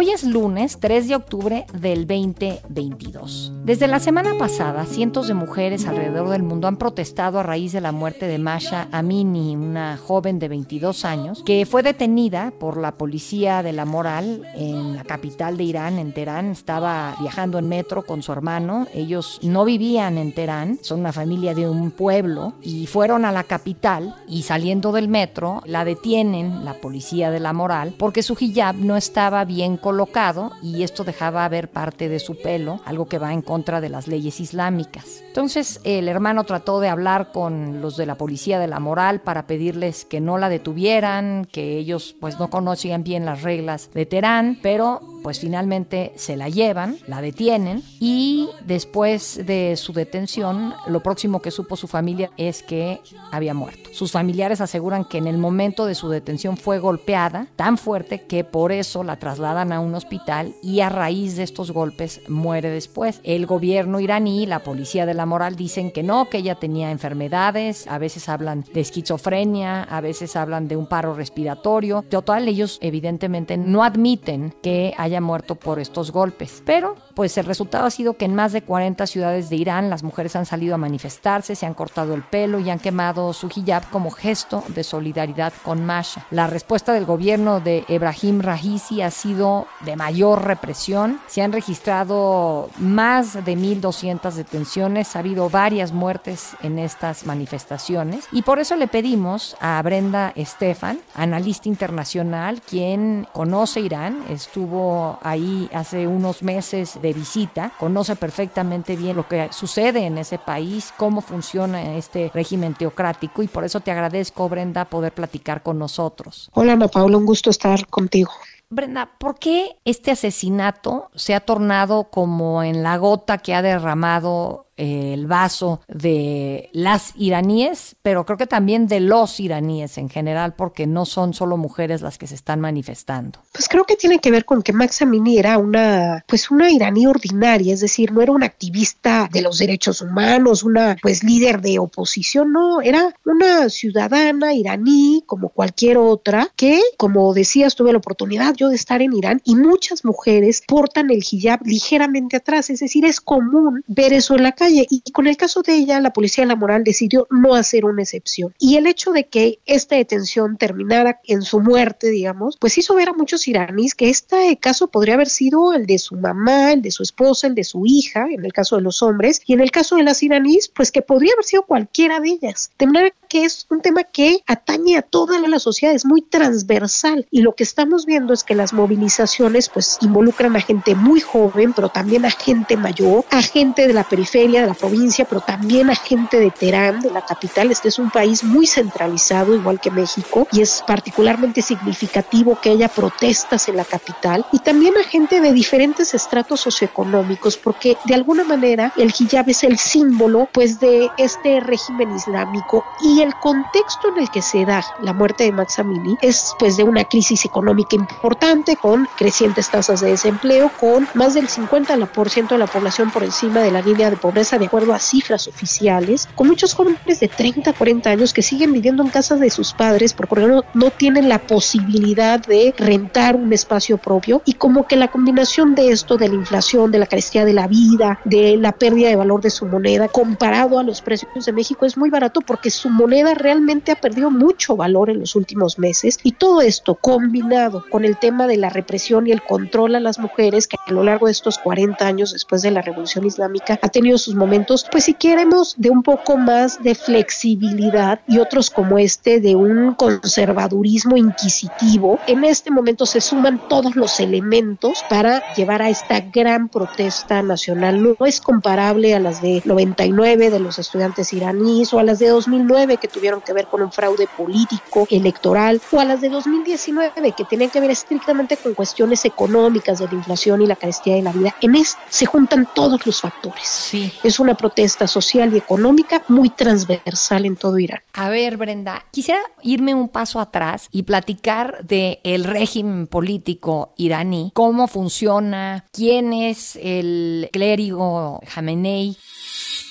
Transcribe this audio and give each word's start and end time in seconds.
Hoy 0.00 0.10
es 0.10 0.22
lunes 0.22 0.78
3 0.78 1.08
de 1.08 1.16
octubre 1.16 1.66
del 1.72 2.06
2022. 2.06 3.52
Desde 3.64 3.88
la 3.88 3.98
semana 3.98 4.38
pasada, 4.38 4.86
cientos 4.86 5.26
de 5.26 5.34
mujeres 5.34 5.88
alrededor 5.88 6.28
del 6.28 6.44
mundo 6.44 6.68
han 6.68 6.76
protestado 6.76 7.40
a 7.40 7.42
raíz 7.42 7.72
de 7.72 7.80
la 7.80 7.90
muerte 7.90 8.28
de 8.28 8.38
Masha 8.38 8.86
Amini, 8.92 9.56
una 9.56 9.96
joven 9.96 10.38
de 10.38 10.46
22 10.46 11.04
años, 11.04 11.42
que 11.44 11.66
fue 11.66 11.82
detenida 11.82 12.52
por 12.60 12.76
la 12.76 12.92
policía 12.92 13.64
de 13.64 13.72
la 13.72 13.84
moral 13.84 14.46
en 14.54 14.94
la 14.94 15.02
capital 15.02 15.56
de 15.56 15.64
Irán, 15.64 15.98
en 15.98 16.12
Teherán. 16.12 16.52
Estaba 16.52 17.16
viajando 17.20 17.58
en 17.58 17.68
metro 17.68 18.06
con 18.06 18.22
su 18.22 18.30
hermano. 18.30 18.86
Ellos 18.94 19.40
no 19.42 19.64
vivían 19.64 20.16
en 20.16 20.32
Teherán, 20.32 20.78
son 20.80 21.00
una 21.00 21.12
familia 21.12 21.56
de 21.56 21.68
un 21.68 21.90
pueblo 21.90 22.52
y 22.62 22.86
fueron 22.86 23.24
a 23.24 23.32
la 23.32 23.42
capital 23.42 24.14
y 24.28 24.44
saliendo 24.44 24.92
del 24.92 25.08
metro 25.08 25.60
la 25.66 25.84
detienen 25.84 26.64
la 26.64 26.74
policía 26.74 27.32
de 27.32 27.40
la 27.40 27.52
moral 27.52 27.96
porque 27.98 28.22
su 28.22 28.36
hijab 28.38 28.76
no 28.76 28.96
estaba 28.96 29.44
bien 29.44 29.76
colocado 29.88 30.50
y 30.60 30.82
esto 30.82 31.02
dejaba 31.02 31.48
ver 31.48 31.70
parte 31.70 32.10
de 32.10 32.18
su 32.18 32.36
pelo, 32.36 32.82
algo 32.84 33.06
que 33.08 33.16
va 33.16 33.32
en 33.32 33.40
contra 33.40 33.80
de 33.80 33.88
las 33.88 34.06
leyes 34.06 34.38
islámicas. 34.38 35.22
Entonces 35.28 35.80
el 35.82 36.08
hermano 36.08 36.44
trató 36.44 36.78
de 36.78 36.90
hablar 36.90 37.32
con 37.32 37.80
los 37.80 37.96
de 37.96 38.04
la 38.04 38.16
policía 38.16 38.58
de 38.58 38.66
la 38.66 38.80
moral 38.80 39.22
para 39.22 39.46
pedirles 39.46 40.04
que 40.04 40.20
no 40.20 40.36
la 40.36 40.50
detuvieran, 40.50 41.46
que 41.50 41.78
ellos 41.78 42.14
pues 42.20 42.38
no 42.38 42.50
conocían 42.50 43.02
bien 43.02 43.24
las 43.24 43.40
reglas 43.40 43.88
de 43.94 44.04
Teherán, 44.04 44.58
pero 44.60 45.00
pues 45.22 45.40
finalmente 45.40 46.12
se 46.16 46.36
la 46.36 46.50
llevan, 46.50 46.98
la 47.06 47.22
detienen 47.22 47.82
y 47.98 48.50
después 48.66 49.40
de 49.46 49.76
su 49.76 49.94
detención 49.94 50.74
lo 50.86 51.02
próximo 51.02 51.40
que 51.40 51.50
supo 51.50 51.76
su 51.76 51.88
familia 51.88 52.30
es 52.36 52.62
que 52.62 53.00
había 53.32 53.54
muerto. 53.54 53.88
Sus 53.92 54.12
familiares 54.12 54.60
aseguran 54.60 55.06
que 55.06 55.18
en 55.18 55.26
el 55.26 55.38
momento 55.38 55.86
de 55.86 55.94
su 55.94 56.10
detención 56.10 56.56
fue 56.58 56.78
golpeada 56.78 57.46
tan 57.56 57.78
fuerte 57.78 58.22
que 58.26 58.44
por 58.44 58.70
eso 58.70 59.02
la 59.02 59.18
trasladan 59.18 59.67
a 59.72 59.80
un 59.80 59.94
hospital 59.94 60.54
y 60.62 60.80
a 60.80 60.88
raíz 60.88 61.36
de 61.36 61.42
estos 61.42 61.70
golpes 61.70 62.20
muere 62.28 62.70
después. 62.70 63.20
El 63.24 63.46
gobierno 63.46 64.00
iraní, 64.00 64.46
la 64.46 64.62
policía 64.62 65.06
de 65.06 65.14
la 65.14 65.26
moral 65.26 65.56
dicen 65.56 65.90
que 65.90 66.02
no, 66.02 66.28
que 66.28 66.38
ella 66.38 66.56
tenía 66.56 66.90
enfermedades, 66.90 67.86
a 67.86 67.98
veces 67.98 68.28
hablan 68.28 68.64
de 68.72 68.80
esquizofrenia, 68.80 69.82
a 69.84 70.00
veces 70.00 70.36
hablan 70.36 70.68
de 70.68 70.76
un 70.76 70.86
paro 70.86 71.14
respiratorio. 71.14 72.04
Total, 72.08 72.46
ellos 72.48 72.78
evidentemente 72.80 73.56
no 73.56 73.82
admiten 73.82 74.54
que 74.62 74.94
haya 74.96 75.20
muerto 75.20 75.54
por 75.54 75.78
estos 75.78 76.10
golpes. 76.10 76.62
Pero, 76.64 76.96
pues 77.14 77.36
el 77.38 77.46
resultado 77.46 77.86
ha 77.86 77.90
sido 77.90 78.14
que 78.16 78.24
en 78.24 78.34
más 78.34 78.52
de 78.52 78.62
40 78.62 79.06
ciudades 79.06 79.50
de 79.50 79.56
Irán 79.56 79.90
las 79.90 80.02
mujeres 80.02 80.36
han 80.36 80.46
salido 80.46 80.74
a 80.74 80.78
manifestarse, 80.78 81.54
se 81.54 81.66
han 81.66 81.74
cortado 81.74 82.14
el 82.14 82.22
pelo 82.22 82.60
y 82.60 82.70
han 82.70 82.78
quemado 82.78 83.32
su 83.32 83.48
hijab 83.48 83.88
como 83.90 84.10
gesto 84.10 84.62
de 84.68 84.84
solidaridad 84.84 85.52
con 85.62 85.84
Masha. 85.84 86.26
La 86.30 86.46
respuesta 86.46 86.92
del 86.92 87.04
gobierno 87.04 87.60
de 87.60 87.84
Ebrahim 87.88 88.40
Rahisi 88.40 89.02
ha 89.02 89.10
sido 89.10 89.57
de 89.80 89.96
mayor 89.96 90.44
represión. 90.44 91.20
Se 91.26 91.42
han 91.42 91.52
registrado 91.52 92.70
más 92.78 93.34
de 93.34 93.56
1.200 93.56 94.32
detenciones, 94.32 95.16
ha 95.16 95.20
habido 95.20 95.48
varias 95.48 95.92
muertes 95.92 96.56
en 96.62 96.78
estas 96.78 97.26
manifestaciones 97.26 98.26
y 98.32 98.42
por 98.42 98.58
eso 98.58 98.76
le 98.76 98.88
pedimos 98.88 99.56
a 99.60 99.80
Brenda 99.82 100.32
Estefan, 100.34 101.00
analista 101.14 101.68
internacional, 101.68 102.60
quien 102.62 103.26
conoce 103.32 103.80
Irán, 103.80 104.24
estuvo 104.28 105.18
ahí 105.22 105.68
hace 105.72 106.06
unos 106.06 106.42
meses 106.42 106.98
de 107.00 107.12
visita, 107.12 107.72
conoce 107.78 108.16
perfectamente 108.16 108.96
bien 108.96 109.16
lo 109.16 109.26
que 109.28 109.48
sucede 109.52 110.06
en 110.06 110.18
ese 110.18 110.38
país, 110.38 110.92
cómo 110.96 111.20
funciona 111.20 111.96
este 111.96 112.30
régimen 112.34 112.74
teocrático 112.74 113.42
y 113.42 113.48
por 113.48 113.64
eso 113.64 113.80
te 113.80 113.90
agradezco, 113.90 114.48
Brenda, 114.48 114.84
poder 114.84 115.12
platicar 115.12 115.62
con 115.62 115.78
nosotros. 115.78 116.50
Hola, 116.54 116.72
Ana 116.74 116.88
Paula, 116.88 117.16
un 117.16 117.26
gusto 117.26 117.50
estar 117.50 117.86
contigo. 117.86 118.30
Brenda, 118.70 119.16
¿por 119.18 119.38
qué 119.38 119.78
este 119.86 120.10
asesinato 120.10 121.10
se 121.14 121.34
ha 121.34 121.40
tornado 121.40 122.10
como 122.10 122.62
en 122.62 122.82
la 122.82 122.98
gota 122.98 123.38
que 123.38 123.54
ha 123.54 123.62
derramado 123.62 124.67
el 124.78 125.26
vaso 125.26 125.80
de 125.88 126.70
las 126.72 127.12
iraníes, 127.16 127.96
pero 128.00 128.24
creo 128.24 128.38
que 128.38 128.46
también 128.46 128.86
de 128.86 129.00
los 129.00 129.40
iraníes 129.40 129.98
en 129.98 130.08
general, 130.08 130.54
porque 130.54 130.86
no 130.86 131.04
son 131.04 131.34
solo 131.34 131.56
mujeres 131.56 132.00
las 132.00 132.16
que 132.16 132.28
se 132.28 132.36
están 132.36 132.60
manifestando. 132.60 133.40
Pues 133.52 133.68
creo 133.68 133.84
que 133.84 133.96
tiene 133.96 134.20
que 134.20 134.30
ver 134.30 134.44
con 134.44 134.62
que 134.62 134.72
Max 134.72 135.02
Amini 135.02 135.38
era 135.38 135.58
una, 135.58 136.24
pues 136.26 136.50
una 136.50 136.70
iraní 136.70 137.06
ordinaria, 137.06 137.74
es 137.74 137.80
decir, 137.80 138.12
no 138.12 138.22
era 138.22 138.32
una 138.32 138.46
activista 138.46 139.28
de 139.32 139.42
los 139.42 139.58
derechos 139.58 140.00
humanos, 140.00 140.62
una 140.62 140.96
pues 141.02 141.24
líder 141.24 141.60
de 141.60 141.80
oposición, 141.80 142.52
no, 142.52 142.80
era 142.80 143.12
una 143.24 143.68
ciudadana 143.68 144.54
iraní 144.54 145.24
como 145.26 145.48
cualquier 145.48 145.98
otra 145.98 146.48
que, 146.54 146.80
como 146.96 147.34
decías, 147.34 147.74
tuve 147.74 147.92
la 147.92 147.98
oportunidad 147.98 148.54
yo 148.54 148.68
de 148.68 148.76
estar 148.76 149.02
en 149.02 149.12
Irán 149.12 149.42
y 149.44 149.56
muchas 149.56 150.04
mujeres 150.04 150.62
portan 150.68 151.10
el 151.10 151.24
hijab 151.28 151.66
ligeramente 151.66 152.36
atrás, 152.36 152.70
es 152.70 152.78
decir, 152.78 153.04
es 153.04 153.20
común 153.20 153.82
ver 153.88 154.12
eso 154.12 154.36
en 154.36 154.44
la 154.44 154.52
calle 154.52 154.67
y 154.70 155.02
con 155.12 155.26
el 155.26 155.36
caso 155.36 155.62
de 155.62 155.74
ella, 155.74 156.00
la 156.00 156.12
policía 156.12 156.44
de 156.44 156.48
la 156.48 156.56
moral 156.56 156.84
decidió 156.84 157.26
no 157.30 157.54
hacer 157.54 157.84
una 157.84 158.02
excepción. 158.02 158.54
Y 158.58 158.76
el 158.76 158.86
hecho 158.86 159.12
de 159.12 159.26
que 159.26 159.60
esta 159.66 159.96
detención 159.96 160.56
terminara 160.56 161.20
en 161.24 161.42
su 161.42 161.60
muerte, 161.60 162.08
digamos, 162.10 162.56
pues 162.58 162.78
hizo 162.78 162.94
ver 162.94 163.10
a 163.10 163.12
muchos 163.12 163.46
iraníes 163.48 163.94
que 163.94 164.08
este 164.08 164.56
caso 164.58 164.88
podría 164.88 165.14
haber 165.14 165.28
sido 165.28 165.72
el 165.72 165.86
de 165.86 165.98
su 165.98 166.16
mamá, 166.16 166.72
el 166.72 166.82
de 166.82 166.90
su 166.90 167.02
esposa, 167.02 167.46
el 167.46 167.54
de 167.54 167.64
su 167.64 167.84
hija, 167.86 168.26
en 168.30 168.44
el 168.44 168.52
caso 168.52 168.76
de 168.76 168.82
los 168.82 169.02
hombres, 169.02 169.40
y 169.46 169.54
en 169.54 169.60
el 169.60 169.70
caso 169.70 169.96
de 169.96 170.02
las 170.02 170.22
iraníes, 170.22 170.68
pues 170.68 170.92
que 170.92 171.02
podría 171.02 171.32
haber 171.32 171.44
sido 171.44 171.62
cualquiera 171.62 172.20
de 172.20 172.30
ellas. 172.30 172.70
De 172.78 172.86
manera 172.86 173.14
que 173.28 173.44
es 173.44 173.66
un 173.70 173.80
tema 173.80 174.04
que 174.04 174.42
atañe 174.46 174.96
a 174.96 175.02
toda 175.02 175.38
la 175.38 175.58
sociedad, 175.58 175.94
es 175.94 176.04
muy 176.04 176.22
transversal. 176.22 177.26
Y 177.30 177.42
lo 177.42 177.54
que 177.54 177.62
estamos 177.62 178.06
viendo 178.06 178.32
es 178.32 178.44
que 178.44 178.54
las 178.54 178.72
movilizaciones, 178.72 179.68
pues 179.68 179.98
involucran 180.00 180.56
a 180.56 180.60
gente 180.60 180.94
muy 180.94 181.20
joven, 181.20 181.72
pero 181.74 181.88
también 181.88 182.24
a 182.24 182.30
gente 182.30 182.76
mayor, 182.76 183.24
a 183.30 183.42
gente 183.42 183.86
de 183.86 183.92
la 183.92 184.04
periferia, 184.04 184.57
de 184.62 184.68
la 184.68 184.74
provincia, 184.74 185.24
pero 185.24 185.40
también 185.40 185.90
a 185.90 185.94
gente 185.94 186.38
de 186.38 186.50
Teherán, 186.50 187.00
de 187.00 187.10
la 187.10 187.22
capital. 187.24 187.70
Este 187.70 187.88
es 187.88 187.98
un 187.98 188.10
país 188.10 188.44
muy 188.44 188.66
centralizado, 188.66 189.54
igual 189.54 189.80
que 189.80 189.90
México, 189.90 190.46
y 190.52 190.62
es 190.62 190.82
particularmente 190.86 191.62
significativo 191.62 192.58
que 192.60 192.70
haya 192.70 192.88
protestas 192.88 193.68
en 193.68 193.76
la 193.76 193.84
capital, 193.84 194.44
y 194.52 194.58
también 194.60 194.96
a 194.96 195.04
gente 195.04 195.40
de 195.40 195.52
diferentes 195.52 196.14
estratos 196.14 196.60
socioeconómicos, 196.60 197.56
porque 197.56 197.96
de 198.04 198.14
alguna 198.14 198.44
manera 198.44 198.92
el 198.96 199.12
hijab 199.18 199.48
es 199.48 199.64
el 199.64 199.78
símbolo 199.78 200.48
pues 200.52 200.80
de 200.80 201.10
este 201.18 201.60
régimen 201.60 202.14
islámico 202.14 202.84
y 203.00 203.20
el 203.22 203.34
contexto 203.36 204.08
en 204.08 204.18
el 204.18 204.30
que 204.30 204.42
se 204.42 204.64
da 204.64 204.84
la 205.02 205.12
muerte 205.12 205.44
de 205.44 205.52
Max 205.52 205.78
Amini 205.78 206.16
es 206.20 206.54
pues 206.58 206.76
de 206.76 206.84
una 206.84 207.04
crisis 207.04 207.44
económica 207.44 207.96
importante 207.96 208.76
con 208.76 209.08
crecientes 209.16 209.70
tasas 209.70 210.00
de 210.00 210.10
desempleo, 210.10 210.70
con 210.78 211.08
más 211.14 211.34
del 211.34 211.48
50% 211.48 212.48
de 212.48 212.58
la 212.58 212.66
población 212.66 213.10
por 213.10 213.24
encima 213.24 213.60
de 213.60 213.70
la 213.70 213.82
línea 213.82 214.10
de 214.10 214.16
pobreza 214.16 214.47
de 214.56 214.66
acuerdo 214.66 214.94
a 214.94 214.98
cifras 215.00 215.48
oficiales, 215.48 216.28
con 216.34 216.46
muchos 216.46 216.72
jóvenes 216.72 217.20
de 217.20 217.28
30, 217.28 217.72
40 217.72 218.10
años 218.10 218.32
que 218.32 218.42
siguen 218.42 218.72
viviendo 218.72 219.02
en 219.02 219.10
casa 219.10 219.36
de 219.36 219.50
sus 219.50 219.72
padres 219.72 220.14
porque 220.14 220.46
no, 220.46 220.62
no 220.74 220.90
tienen 220.90 221.28
la 221.28 221.40
posibilidad 221.40 222.40
de 222.40 222.74
rentar 222.78 223.36
un 223.36 223.52
espacio 223.52 223.98
propio. 223.98 224.42
Y 224.44 224.54
como 224.54 224.86
que 224.86 224.96
la 224.96 225.08
combinación 225.08 225.74
de 225.74 225.90
esto, 225.90 226.16
de 226.16 226.28
la 226.28 226.34
inflación, 226.34 226.90
de 226.90 226.98
la 226.98 227.06
carestía 227.06 227.44
de 227.44 227.52
la 227.52 227.66
vida, 227.66 228.20
de 228.24 228.56
la 228.56 228.72
pérdida 228.72 229.08
de 229.08 229.16
valor 229.16 229.40
de 229.40 229.50
su 229.50 229.66
moneda, 229.66 230.08
comparado 230.08 230.78
a 230.78 230.82
los 230.82 231.02
precios 231.02 231.44
de 231.44 231.52
México, 231.52 231.84
es 231.84 231.96
muy 231.96 232.10
barato 232.10 232.40
porque 232.40 232.70
su 232.70 232.88
moneda 232.88 233.34
realmente 233.34 233.92
ha 233.92 234.00
perdido 234.00 234.30
mucho 234.30 234.76
valor 234.76 235.10
en 235.10 235.20
los 235.20 235.34
últimos 235.34 235.78
meses. 235.78 236.18
Y 236.22 236.32
todo 236.32 236.62
esto 236.62 236.94
combinado 236.94 237.84
con 237.90 238.04
el 238.04 238.16
tema 238.16 238.46
de 238.46 238.56
la 238.56 238.70
represión 238.70 239.26
y 239.26 239.32
el 239.32 239.42
control 239.42 239.96
a 239.96 240.00
las 240.00 240.18
mujeres 240.18 240.68
que 240.68 240.76
a 240.86 240.92
lo 240.92 241.02
largo 241.02 241.26
de 241.26 241.32
estos 241.32 241.58
40 241.58 242.06
años 242.06 242.32
después 242.32 242.62
de 242.62 242.70
la 242.70 242.82
revolución 242.82 243.26
islámica 243.26 243.78
ha 243.80 243.88
tenido 243.88 244.18
sus 244.18 244.27
momentos, 244.34 244.86
pues 244.90 245.04
si 245.04 245.14
queremos 245.14 245.74
de 245.76 245.90
un 245.90 246.02
poco 246.02 246.36
más 246.36 246.82
de 246.82 246.94
flexibilidad 246.94 248.20
y 248.26 248.38
otros 248.38 248.70
como 248.70 248.98
este 248.98 249.40
de 249.40 249.56
un 249.56 249.94
conservadurismo 249.94 251.16
inquisitivo, 251.16 252.18
en 252.26 252.44
este 252.44 252.70
momento 252.70 253.06
se 253.06 253.20
suman 253.20 253.60
todos 253.68 253.96
los 253.96 254.20
elementos 254.20 255.04
para 255.08 255.42
llevar 255.54 255.82
a 255.82 255.90
esta 255.90 256.20
gran 256.20 256.68
protesta 256.68 257.42
nacional. 257.42 258.02
No 258.02 258.26
es 258.26 258.40
comparable 258.40 259.14
a 259.14 259.20
las 259.20 259.42
de 259.42 259.62
99 259.64 260.50
de 260.50 260.60
los 260.60 260.78
estudiantes 260.78 261.32
iraníes 261.32 261.92
o 261.92 261.98
a 261.98 262.02
las 262.02 262.18
de 262.18 262.28
2009 262.28 262.96
que 262.96 263.08
tuvieron 263.08 263.40
que 263.40 263.52
ver 263.52 263.66
con 263.66 263.82
un 263.82 263.92
fraude 263.92 264.28
político, 264.36 265.06
electoral, 265.10 265.80
o 265.92 266.00
a 266.00 266.04
las 266.04 266.20
de 266.20 266.28
2019 266.28 267.32
que 267.36 267.44
tenían 267.44 267.70
que 267.70 267.80
ver 267.80 267.90
estrictamente 267.90 268.56
con 268.56 268.74
cuestiones 268.74 269.24
económicas 269.24 269.98
de 269.98 270.06
la 270.06 270.14
inflación 270.14 270.62
y 270.62 270.66
la 270.66 270.76
carestía 270.76 271.14
de 271.14 271.22
la 271.22 271.32
vida. 271.32 271.54
En 271.60 271.74
este 271.74 272.00
se 272.08 272.26
juntan 272.26 272.68
todos 272.74 273.06
los 273.06 273.20
factores. 273.20 273.66
Sí. 273.68 274.12
Es 274.23 274.39
una 274.39 274.55
protesta 274.55 275.07
social 275.07 275.53
y 275.53 275.57
económica 275.57 276.23
muy 276.27 276.49
transversal 276.49 277.45
en 277.45 277.55
todo 277.55 277.77
Irán. 277.79 278.01
A 278.13 278.29
ver, 278.29 278.57
Brenda, 278.57 279.05
quisiera 279.11 279.41
irme 279.61 279.93
un 279.93 280.09
paso 280.09 280.39
atrás 280.39 280.87
y 280.91 281.03
platicar 281.03 281.85
de 281.85 282.19
el 282.23 282.43
régimen 282.43 283.07
político 283.07 283.93
iraní, 283.97 284.51
cómo 284.53 284.87
funciona, 284.87 285.85
quién 285.91 286.33
es 286.33 286.77
el 286.81 287.49
clérigo 287.51 288.41
Jamenei. 288.53 289.17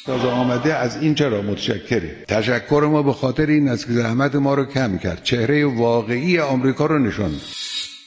تازه 0.07 0.29
آمده 0.29 0.75
از 0.75 1.03
این 1.03 1.15
چرا 1.15 1.43
متشکریم 1.43 2.11
تشکر 2.29 2.89
ما 2.93 3.03
به 3.03 3.13
خاطر 3.13 3.47
این 3.47 3.69
است 3.69 3.87
که 3.87 3.93
زحمت 3.93 4.35
ما 4.35 4.55
رو 4.55 4.65
کم 4.65 4.99
کرد 4.99 5.23
چهره 5.23 5.67
واقعی 5.67 6.39
آمریکا 6.39 6.87
رو 6.87 6.99
نشان 6.99 7.31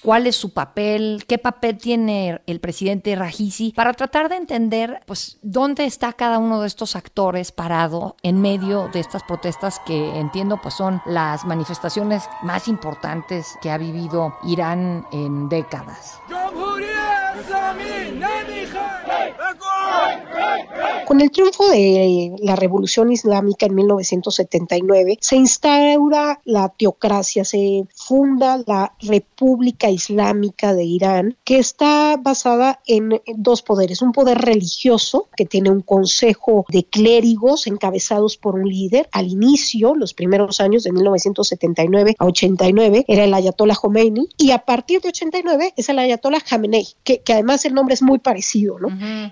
cuál 0.03 0.27
es 0.27 0.37
su 0.37 0.53
papel, 0.53 1.25
qué 1.27 1.39
papel 1.39 1.79
tiene 1.79 2.41
el 2.47 2.61
presidente 2.61 3.15
Rajisi, 3.17 3.73
para 3.75 3.93
tratar 3.95 4.29
de 4.29 4.37
entender 4.37 5.01
pues 5.07 5.39
dónde 5.43 5.85
está 5.85 6.13
cada 6.13 6.39
uno 6.39 6.61
de 6.61 6.67
estos 6.67 6.97
actores 6.97 7.53
parado 7.53 8.17
en 8.23 8.41
medio 8.41 8.89
de 8.89 9.01
estas 9.01 9.23
protestas 9.23 9.81
que 9.87 10.19
entiendo 10.19 10.59
pues 10.63 10.75
son 10.75 11.03
las 11.07 11.45
manifestaciones 11.45 12.25
más 12.43 12.69
importantes 12.69 13.59
que 13.61 13.71
ha 13.71 13.79
vivido 13.79 14.37
Irán 14.45 15.07
en 15.13 15.49
décadas. 15.49 16.21
Con 21.11 21.21
el 21.21 21.33
triunfo 21.33 21.69
de 21.69 22.37
la 22.39 22.55
revolución 22.55 23.11
islámica 23.11 23.67
en 23.67 23.75
1979, 23.75 25.19
se 25.21 25.35
instaura 25.35 26.41
la 26.45 26.69
teocracia, 26.69 27.45
se 27.45 27.85
funda 27.97 28.63
la 28.65 28.95
República 29.01 29.91
Islámica 29.91 30.73
de 30.73 30.85
Irán, 30.85 31.37
que 31.43 31.59
está 31.59 32.17
basada 32.17 32.79
en 32.87 33.21
dos 33.35 33.63
poderes, 33.63 34.03
un 34.03 34.13
poder 34.13 34.39
religioso, 34.39 35.27
que 35.37 35.47
tiene 35.47 35.71
un 35.71 35.81
consejo 35.81 36.65
de 36.69 36.85
clérigos 36.85 37.67
encabezados 37.67 38.37
por 38.37 38.55
un 38.55 38.69
líder. 38.69 39.09
Al 39.11 39.27
inicio, 39.27 39.97
los 39.97 40.15
primeros 40.15 40.61
años 40.61 40.85
de 40.85 40.93
1979 40.93 42.15
a 42.21 42.25
89, 42.25 43.05
era 43.09 43.25
el 43.25 43.35
Ayatollah 43.35 43.75
Khomeini, 43.75 44.29
y 44.37 44.53
a 44.53 44.59
partir 44.59 45.01
de 45.01 45.09
89 45.09 45.75
es 45.77 45.89
el 45.89 45.99
Ayatollah 45.99 46.41
Khamenei, 46.41 46.87
que, 47.03 47.21
además 47.33 47.65
el 47.65 47.75
nombre 47.75 47.95
es 47.95 48.03
muy 48.03 48.21
parecido, 48.21 48.79
¿no? 48.79 48.91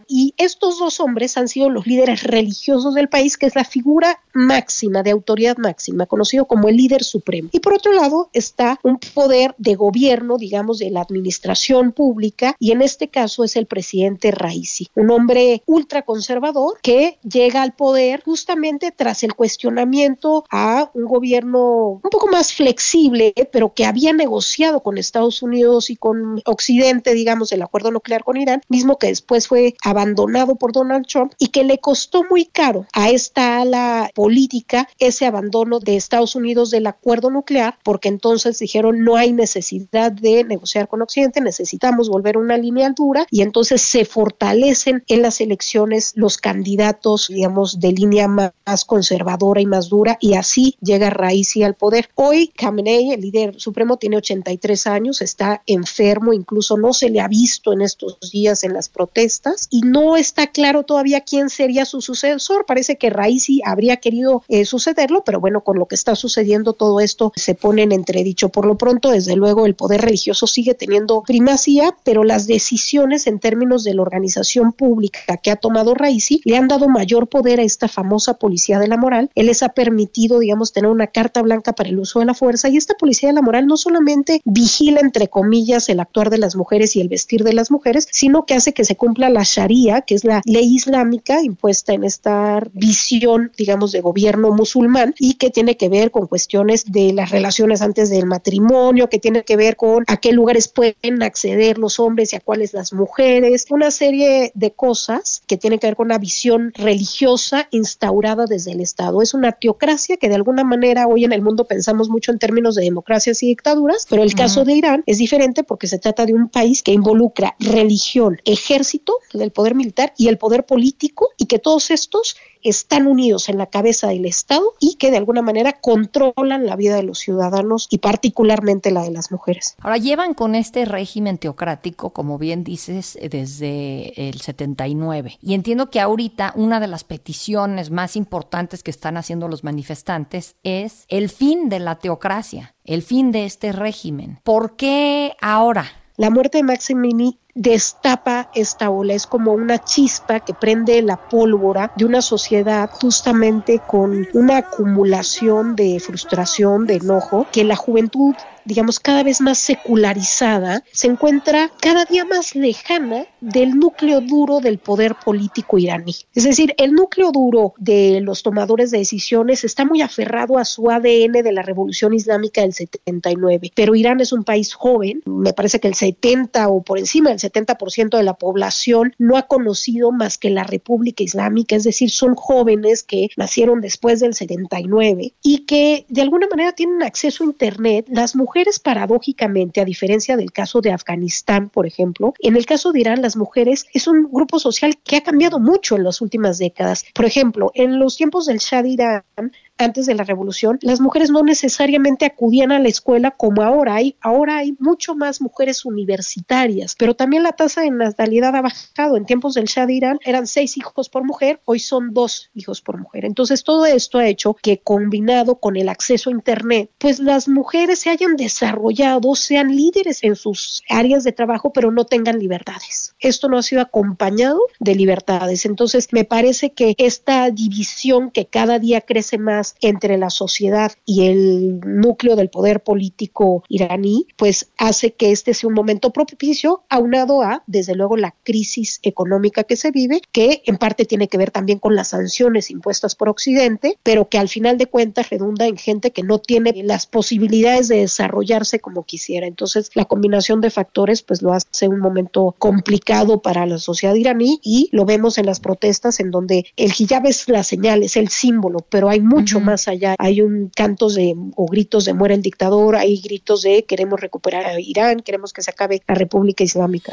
Y 0.09 0.35
estos 0.39 0.81
dos 0.81 0.99
hombres 0.99 1.37
han 1.37 1.47
sido 1.47 1.68
los 1.69 1.87
líderes 1.87 2.23
religiosos 2.23 2.95
del 2.95 3.09
país, 3.09 3.37
que 3.37 3.47
es 3.47 3.55
la 3.55 3.65
figura 3.65 4.21
máxima, 4.33 5.03
de 5.03 5.11
autoridad 5.11 5.57
máxima, 5.57 6.07
conocido 6.07 6.47
como 6.47 6.69
el 6.69 6.77
líder 6.77 7.05
supremo. 7.05 7.49
Y 7.53 7.61
por 7.61 7.75
otro 7.75 7.93
lado 7.93 8.31
está 8.33 8.79
un 8.83 8.99
poder 8.99 9.55
de 9.59 9.75
gobierno, 9.75 10.39
digamos, 10.39 10.79
de 10.79 10.91
la 10.91 11.01
administración 11.01 11.93
pública, 11.93 12.55
y 12.59 12.73
en 12.73 12.83
este 12.83 13.09
caso 13.09 13.45
es 13.45 13.57
el 13.57 13.67
presidente 13.67 14.31
Raisi, 14.31 14.89
un 14.95 15.11
hombre 15.11 15.63
ultraconservador 15.67 16.79
que 16.83 17.19
llega 17.23 17.63
al 17.63 17.73
poder 17.73 18.23
justamente 18.25 18.91
tras 18.91 19.23
el 19.23 19.35
cuestionamiento 19.35 20.45
a 20.51 20.91
un 20.95 21.05
gobierno 21.05 22.01
un 22.03 22.11
poco 22.11 22.29
más 22.29 22.53
flexible, 22.53 23.35
pero 23.53 23.75
que 23.75 23.87
había 23.87 24.13
negociado 24.13 24.81
con 24.81 24.99
Estados 24.99 25.43
Unidos 25.43 25.91
y 25.91 25.97
con 25.97 26.43
Occidente, 26.45 27.15
digamos, 27.15 27.53
el 27.53 27.63
acuerdo 27.63 27.91
nuclear 27.91 28.25
con 28.25 28.37
Irán, 28.37 28.63
mismo 28.69 28.99
que 28.99 29.09
después 29.09 29.49
fue 29.49 29.75
abandonado 29.83 30.57
por 30.57 30.73
Donald 30.73 31.07
Trump 31.07 31.33
y 31.39 31.49
que 31.49 31.58
le 31.65 31.79
costó 31.79 32.25
muy 32.29 32.47
caro 32.47 32.87
a 32.93 33.11
esta 33.11 33.61
ala 33.61 34.11
política 34.15 34.89
ese 34.99 35.27
abandono 35.27 35.81
de 35.81 35.97
Estados 35.97 36.35
Unidos 36.35 36.71
del 36.71 36.87
acuerdo 36.87 37.31
nuclear, 37.31 37.79
porque 37.83 38.09
entonces 38.09 38.59
dijeron 38.59 39.05
no 39.05 39.17
hay 39.17 39.33
necesidad 39.33 40.13
de 40.13 40.45
negociar 40.45 40.89
con 40.89 41.03
Occidente, 41.03 41.41
necesitamos 41.41 42.09
volver 42.09 42.37
a 42.37 42.41
una 42.41 42.57
línea 42.57 42.91
dura 42.91 43.27
y 43.31 43.43
entonces 43.43 43.83
se 43.83 44.05
fortalecen 44.05 45.05
en 45.07 45.23
las 45.23 45.41
elecciones 45.41 46.13
los 46.15 46.37
candidatos, 46.37 47.29
digamos, 47.29 47.81
de 47.81 47.93
línea 47.93 48.29
más 48.29 48.85
conservadora 48.87 49.61
y 49.61 49.67
más 49.67 49.89
dura 49.89 50.19
y 50.21 50.35
así 50.35 50.77
llega 50.81 51.11
Raisi 51.11 51.63
al 51.63 51.75
poder. 51.75 52.09
Hoy 52.15 52.53
Khamenei, 52.57 53.13
el 53.13 53.21
líder 53.21 53.61
supremo, 53.61 53.97
tiene 53.97 54.17
83 54.17 54.87
años, 54.87 55.23
está 55.23 55.63
enfermo, 55.67 56.33
incluso 56.33 56.77
no 56.77 56.93
se 56.93 57.11
le 57.11 57.21
ha 57.21 57.29
visto 57.29 57.73
en 57.73 57.83
estos 57.83 58.19
días 58.31 58.65
en 58.65 58.73
las 58.73 58.89
protestas 58.89 59.69
y 59.71 59.83
no 59.83 60.17
está 60.17 60.49
claro 60.49 60.83
todavía 60.83 61.23
quién 61.23 61.48
sería 61.49 61.85
su 61.85 62.01
sucesor. 62.01 62.67
Parece 62.67 62.97
que 62.97 63.11
Raisi 63.11 63.61
habría 63.65 63.97
querido 63.97 64.43
eh, 64.49 64.65
sucederlo, 64.65 65.23
pero 65.25 65.41
bueno, 65.41 65.63
con 65.63 65.79
lo 65.79 65.87
que 65.87 65.95
está 65.95 66.15
sucediendo 66.15 66.73
todo 66.73 67.01
esto 67.01 67.33
se 67.37 67.55
pone 67.55 67.83
en 67.83 67.93
entredicho. 67.93 68.49
Por 68.49 68.67
lo 68.67 68.77
pronto, 68.77 69.11
desde 69.11 69.37
luego, 69.37 69.67
el 69.67 69.75
poder 69.75 70.01
religioso 70.01 70.47
sigue 70.47 70.75
teniendo 70.75 71.23
primacía, 71.23 71.95
pero 72.05 72.25
las 72.25 72.47
decisiones 72.47 73.27
en 73.27 73.39
términos 73.39 73.85
de 73.85 73.95
la 73.95 74.03
organización 74.03 74.73
pública 74.73 75.37
que 75.43 75.51
ha 75.51 75.57
tomado 75.57 75.95
Raisi 75.95 76.41
le 76.45 76.57
han 76.57 76.69
dado 76.69 76.89
mayor 76.89 77.29
poder 77.29 77.61
a 77.61 77.63
esta 77.63 77.89
famosa 77.89 78.35
policía 78.35 78.79
de 78.79 78.89
la 78.89 78.97
moral. 78.97 79.31
Él 79.35 79.47
les 79.47 79.63
ha 79.63 79.71
permitido, 79.71 80.39
digamos, 80.39 80.73
tener 80.73 80.91
una 80.91 81.07
carta 81.07 81.43
blanca 81.43 81.73
para 81.73 81.89
el 81.89 81.99
uso 81.99 82.21
de 82.21 82.27
la 82.27 82.35
fuerza 82.35 82.69
y 82.69 82.77
esta 82.77 82.95
policía 82.95 83.29
de 83.29 83.35
la 83.35 83.43
moral 83.43 83.67
no 83.67 83.77
solamente 83.77 84.41
vigila, 84.45 85.01
entre 85.01 85.29
comillas, 85.29 85.89
el 85.89 86.01
actuar 86.01 86.31
de 86.31 86.39
las 86.39 86.57
mujeres 86.57 86.97
y 86.97 87.01
el 87.01 87.09
vestir 87.09 87.45
de 87.45 87.53
las 87.53 87.71
mujeres, 87.71 88.09
sino 88.11 88.45
que 88.47 88.55
hace 88.55 88.73
que 88.73 88.85
se 88.85 88.97
cumpla 88.97 89.31
la 89.31 89.43
Sharia, 89.45 90.03
que 90.03 90.15
es 90.15 90.25
la 90.25 90.43
ley 90.45 90.75
islámica 90.75 91.38
impuesta 91.43 91.93
en 91.93 92.05
esta 92.05 92.63
visión, 92.73 93.53
digamos, 93.57 93.93
de 93.93 94.01
gobierno 94.01 94.51
musulmán 94.53 95.15
y 95.19 95.35
que 95.35 95.51
tiene 95.51 95.77
que 95.77 95.89
ver 95.89 96.11
con 96.11 96.27
cuestiones 96.27 96.85
de 96.91 97.13
las 97.13 97.31
relaciones 97.31 97.83
antes 97.83 98.11
del 98.11 98.27
matrimonio, 98.27 99.09
que 99.09 99.19
tiene 99.19 99.45
que 99.45 99.57
ver 99.57 99.77
con 99.77 100.05
a 100.07 100.17
qué 100.17 100.33
lugares 100.33 100.69
pueden 100.69 101.23
acceder 101.23 101.79
los 101.79 101.99
hombres 102.01 102.33
y 102.33 102.37
a 102.37 102.41
cuáles 102.41 102.73
las 102.73 102.93
mujeres, 102.93 103.67
una 103.71 103.91
serie 103.91 104.53
de 104.55 104.71
cosas 104.73 105.43
que 105.47 105.57
tienen 105.57 105.79
que 105.79 105.87
ver 105.87 105.97
con 105.97 106.07
una 106.07 106.19
visión 106.19 106.73
religiosa 106.75 107.69
instaurada 107.71 108.47
desde 108.47 108.73
el 108.73 108.81
Estado. 108.81 109.23
Es 109.23 109.35
una 109.35 109.53
teocracia 109.53 110.17
que 110.17 110.29
de 110.29 110.35
alguna 110.35 110.65
manera 110.65 111.07
hoy 111.07 111.25
en 111.25 111.33
el 111.33 111.43
mundo 111.43 111.67
pensamos 111.67 112.09
mucho 112.09 112.33
en 112.33 112.39
términos 112.39 112.75
de 112.75 112.83
democracias 112.83 113.43
y 113.43 113.47
dictaduras, 113.47 114.07
pero 114.09 114.23
el 114.23 114.35
caso 114.35 114.65
de 114.65 114.75
Irán 114.75 115.03
es 115.07 115.19
diferente 115.19 115.65
porque 115.65 115.87
se 115.87 115.99
trata 115.99 116.27
de 116.27 116.35
un 116.35 116.49
país 116.49 116.83
que 116.83 116.93
involucra 116.93 117.57
religión, 117.59 118.41
ejército, 118.45 119.15
del 119.33 119.51
poder 119.51 119.75
militar 119.75 120.13
y 120.17 120.29
el 120.29 120.39
poder 120.39 120.65
político 120.65 121.18
y 121.37 121.47
que 121.47 121.59
todos 121.59 121.91
estos 121.91 122.37
están 122.63 123.07
unidos 123.07 123.49
en 123.49 123.59
la 123.59 123.67
cabeza 123.67 124.09
del 124.09 124.27
Estado 124.27 124.75
y 124.81 124.97
que 124.97 125.11
de 125.11 125.17
alguna 125.17 125.43
manera 125.43 125.75
controlan 125.75 126.67
la 126.67 126.77
vida 126.77 126.97
de 126.97 127.03
los 127.03 127.19
ciudadanos 127.19 127.87
y 127.91 127.99
particularmente 127.99 128.91
la 128.91 129.03
de 129.03 129.11
las 129.11 129.31
mujeres. 129.31 129.75
Ahora 129.81 129.97
llevan 129.97 130.35
con 130.35 130.55
este 130.55 130.85
régimen 130.85 131.39
teocrático, 131.39 132.11
como 132.11 132.39
bien 132.39 132.65
dices, 132.65 133.19
desde 133.31 134.29
el 134.29 134.41
79. 134.41 135.39
Y 135.41 135.55
entiendo 135.55 135.91
que 135.91 136.01
ahorita 136.01 136.53
una 136.57 136.81
de 136.81 136.89
las 136.89 137.05
peticiones 137.05 137.91
más 137.91 138.17
importantes 138.17 138.83
que 138.83 138.91
están 138.91 139.17
haciendo 139.17 139.49
los 139.49 139.65
manifestantes 139.65 140.57
es 140.63 141.05
el 141.09 141.29
fin 141.29 141.69
de 141.69 141.79
la 141.79 141.99
teocracia, 141.99 142.75
el 142.85 143.03
fin 143.03 143.33
de 143.33 143.45
este 143.45 143.73
régimen. 143.73 144.41
¿Por 144.43 144.77
qué 144.77 145.33
ahora? 145.41 145.87
La 146.17 146.31
muerte 146.31 146.59
de 146.59 146.65
Maximini 146.65 147.39
destapa 147.59 148.49
esta 148.55 148.89
ola, 148.89 149.15
es 149.15 149.27
como 149.27 149.53
una 149.53 149.81
chispa 149.81 150.39
que 150.39 150.55
prende 150.55 151.03
la 151.03 151.17
pólvora 151.17 151.91
de 151.97 152.05
una 152.05 152.23
sociedad 152.23 152.89
justamente 152.93 153.81
con 153.85 154.29
una 154.33 154.59
acumulación 154.59 155.75
de 155.75 155.99
frustración, 155.99 156.87
de 156.87 156.97
enojo, 156.97 157.49
que 157.51 157.65
la 157.65 157.75
juventud 157.75 158.37
digamos, 158.69 159.01
cada 159.01 159.23
vez 159.23 159.41
más 159.41 159.59
secularizada, 159.59 160.85
se 160.93 161.07
encuentra 161.07 161.71
cada 161.81 162.05
día 162.05 162.27
más 162.27 162.55
lejana 162.55 163.25
del 163.41 163.71
núcleo 163.79 164.21
duro 164.21 164.61
del 164.61 164.79
poder 164.79 165.17
político 165.25 165.79
iraní. 165.79 166.15
Es 166.35 166.45
decir, 166.45 166.75
el 166.77 166.93
núcleo 166.93 167.33
duro 167.33 167.73
de 167.79 168.21
los 168.21 168.43
tomadores 168.43 168.91
de 168.91 168.99
decisiones 168.99 169.65
está 169.65 169.87
muy 169.87 170.03
aferrado 170.03 170.59
a 170.59 170.67
su 170.67 170.91
ADN 170.91 171.33
de 171.33 171.53
la 171.53 171.63
revolución 171.63 172.13
islámica 172.13 172.61
del 172.61 172.75
79, 172.75 173.73
pero 173.75 173.95
Irán 173.95 174.21
es 174.21 174.33
un 174.33 174.45
país 174.45 174.75
joven, 174.75 175.23
me 175.25 175.55
parece 175.55 175.81
que 175.81 175.89
el 175.89 175.95
70 175.95 176.69
o 176.69 176.83
por 176.83 176.99
encima 176.99 177.31
del 177.31 177.39
70% 177.39 178.19
de 178.19 178.23
la 178.23 178.35
población 178.35 179.15
no 179.19 179.39
ha 179.39 179.47
conocido 179.47 180.13
más 180.13 180.37
que 180.37 180.51
la 180.51 180.65
República 180.65 181.23
Islámica, 181.23 181.75
es 181.75 181.85
decir, 181.85 182.11
son 182.11 182.35
jóvenes 182.35 183.03
que 183.03 183.29
nacieron 183.37 183.81
después 183.81 184.21
del 184.21 184.35
79 184.35 185.33
y 185.43 185.59
que 185.65 186.05
de 186.11 186.21
alguna 186.21 186.49
manera 186.49 186.73
tienen 186.73 187.03
acceso 187.03 187.45
a 187.45 187.47
Internet. 187.47 188.07
Las 188.11 188.37
mujeres 188.37 188.58
mujeres, 188.59 188.81
paradójicamente, 188.81 189.81
a 189.81 189.85
diferencia 189.85 190.37
del 190.37 190.51
caso 190.51 190.81
de 190.81 190.91
Afganistán, 190.91 191.69
por 191.69 191.87
ejemplo, 191.87 192.35
en 192.41 192.57
el 192.57 192.67
caso 192.67 192.91
de 192.91 192.99
Irán, 192.99 193.23
las 193.23 193.37
mujeres 193.37 193.87
es 193.95 194.09
un 194.09 194.29
grupo 194.33 194.59
social 194.59 194.99
que 195.05 195.15
ha 195.15 195.23
cambiado 195.23 195.61
mucho 195.61 195.95
en 195.95 196.03
las 196.03 196.21
últimas 196.21 196.59
décadas. 196.59 197.05
Por 197.15 197.25
ejemplo, 197.25 197.71
en 197.75 198.01
los 198.01 198.17
tiempos 198.17 198.47
del 198.47 198.59
Shah 198.59 198.83
de 198.83 198.89
Irán, 198.89 199.53
antes 199.79 200.07
de 200.07 200.15
la 200.15 200.25
revolución, 200.25 200.79
las 200.83 201.01
mujeres 201.01 201.31
no 201.31 201.43
necesariamente 201.43 202.27
acudían 202.27 202.73
a 202.73 202.79
la 202.79 202.89
escuela 202.89 203.31
como 203.31 203.63
ahora 203.63 203.95
hay. 203.95 204.17
Ahora 204.21 204.59
hay 204.59 204.77
mucho 204.79 205.15
más 205.15 205.41
mujeres 205.41 205.85
universitarias, 205.85 206.95
pero 206.99 207.15
también 207.15 207.43
la 207.43 207.53
tasa 207.53 207.83
de 207.83 207.91
natalidad 207.91 208.55
ha 208.57 208.63
bajado. 208.63 209.17
En 209.17 209.25
tiempos 209.25 209.55
del 209.55 209.67
Shah 209.67 209.87
de 209.87 209.95
Irán 209.95 210.19
eran 210.25 210.47
seis 210.47 210.77
hijos 210.77 211.09
por 211.09 211.25
mujer, 211.25 211.61
hoy 211.65 211.79
son 211.79 212.13
dos 212.13 212.51
hijos 212.55 212.81
por 212.81 212.99
mujer. 212.99 213.25
Entonces 213.25 213.65
todo 213.65 213.87
esto 213.87 214.19
ha 214.19 214.27
hecho 214.27 214.55
que 214.55 214.79
combinado 214.79 215.57
con 215.57 215.77
el 215.77 215.89
acceso 215.89 216.31
a 216.31 216.33
Internet, 216.33 216.91
pues 216.99 217.19
las 217.21 217.49
mujeres 217.49 218.01
se 218.01 218.11
hayan 218.11 218.37
desarrollado, 218.37 219.35
sean 219.35 219.75
líderes 219.75 220.25
en 220.25 220.37
sus 220.37 220.83
áreas 220.89 221.25
de 221.25 221.33
trabajo, 221.33 221.73
pero 221.73 221.91
no 221.91 222.05
tengan 222.05 222.39
libertades. 222.39 223.15
Esto 223.21 223.49
no 223.49 223.59
ha 223.59 223.63
sido 223.63 223.81
acompañado 223.81 224.61
de 224.81 224.95
libertades. 224.95 225.67
Entonces 225.67 226.09
me 226.13 226.25
parece 226.25 226.73
que 226.73 226.95
esta 226.99 227.51
división 227.51 228.31
que 228.31 228.47
cada 228.47 228.79
día 228.79 229.01
crece 229.01 229.39
más 229.39 229.68
entre 229.81 230.19
la 230.19 230.31
sociedad 230.31 230.93
y 231.05 231.27
el 231.27 231.81
núcleo 231.81 232.37
del 232.37 232.51
poder 232.51 232.83
político 232.83 233.65
iraní, 233.69 234.27
pues 234.37 234.71
hace 234.77 235.13
que 235.13 235.31
este 235.31 235.55
sea 235.55 235.69
un 235.69 235.75
momento 235.75 236.11
propicio, 236.13 236.83
aunado 236.89 237.43
a, 237.43 237.63
desde 237.67 237.95
luego, 237.95 238.17
la 238.17 238.35
crisis 238.43 239.01
económica 239.03 239.65
que 239.65 239.77
se 239.77 239.91
vive, 239.91 240.21
que 240.33 240.63
en 240.67 240.77
parte 240.77 241.05
tiene 241.05 241.29
que 241.29 241.39
ver 241.39 241.51
también 241.51 241.79
con 241.79 241.95
las 241.95 242.09
sanciones 242.09 242.71
impuestas 242.71 243.15
por 243.15 243.29
Occidente, 243.29 243.99
pero 244.03 244.29
que 244.29 244.39
al 244.39 244.49
final 244.49 244.79
de 244.79 244.87
cuentas 244.87 245.31
redunda 245.31 245.67
en 245.67 245.77
gente 245.77 246.11
que 246.11 246.23
no 246.23 246.39
tiene 246.39 246.73
las 246.85 247.07
posibilidades 247.07 247.89
de 247.89 247.99
desarrollarse 247.99 248.81
como 248.81 249.05
quisiera. 249.05 249.47
Entonces, 249.47 249.91
la 249.95 250.05
combinación 250.05 250.61
de 250.61 250.71
factores, 250.71 251.23
pues 251.23 251.43
lo 251.43 251.53
hace 251.53 251.89
un 251.89 252.01
momento 252.01 252.55
complicado 252.59 253.41
para 253.43 253.67
la 253.67 253.79
sociedad 253.79 254.15
iraní 254.15 254.61
y 254.63 254.89
lo 254.93 255.05
vemos 255.05 255.39
en 255.39 255.47
las 255.47 255.61
protestas 255.61 256.21
en 256.21 256.31
donde 256.31 256.67
el 256.77 256.93
hijab 256.97 257.27
es 257.27 257.49
la 257.49 257.63
señal, 257.63 258.03
es 258.03 258.17
el 258.17 258.29
símbolo, 258.29 258.81
pero 258.89 259.09
hay 259.09 259.21
mucho 259.21 259.58
más 259.61 259.89
allá. 259.89 260.15
Hay 260.19 260.41
un 260.41 260.71
cantos 260.75 261.15
de 261.15 261.35
o 261.57 261.67
gritos 261.67 262.05
de 262.05 262.15
muere 262.15 262.35
el 262.35 262.43
dictador, 262.43 262.97
hay 262.97 263.21
gritos 263.21 263.63
de 263.63 263.85
queremos 263.85 264.21
recuperar 264.21 264.67
a 264.67 264.81
Irán, 264.81 265.21
queremos 265.21 265.53
que 265.53 265.63
se 265.63 265.71
acabe 265.71 266.03
la 266.07 266.15
República 266.15 266.65
Islámica. 266.65 267.13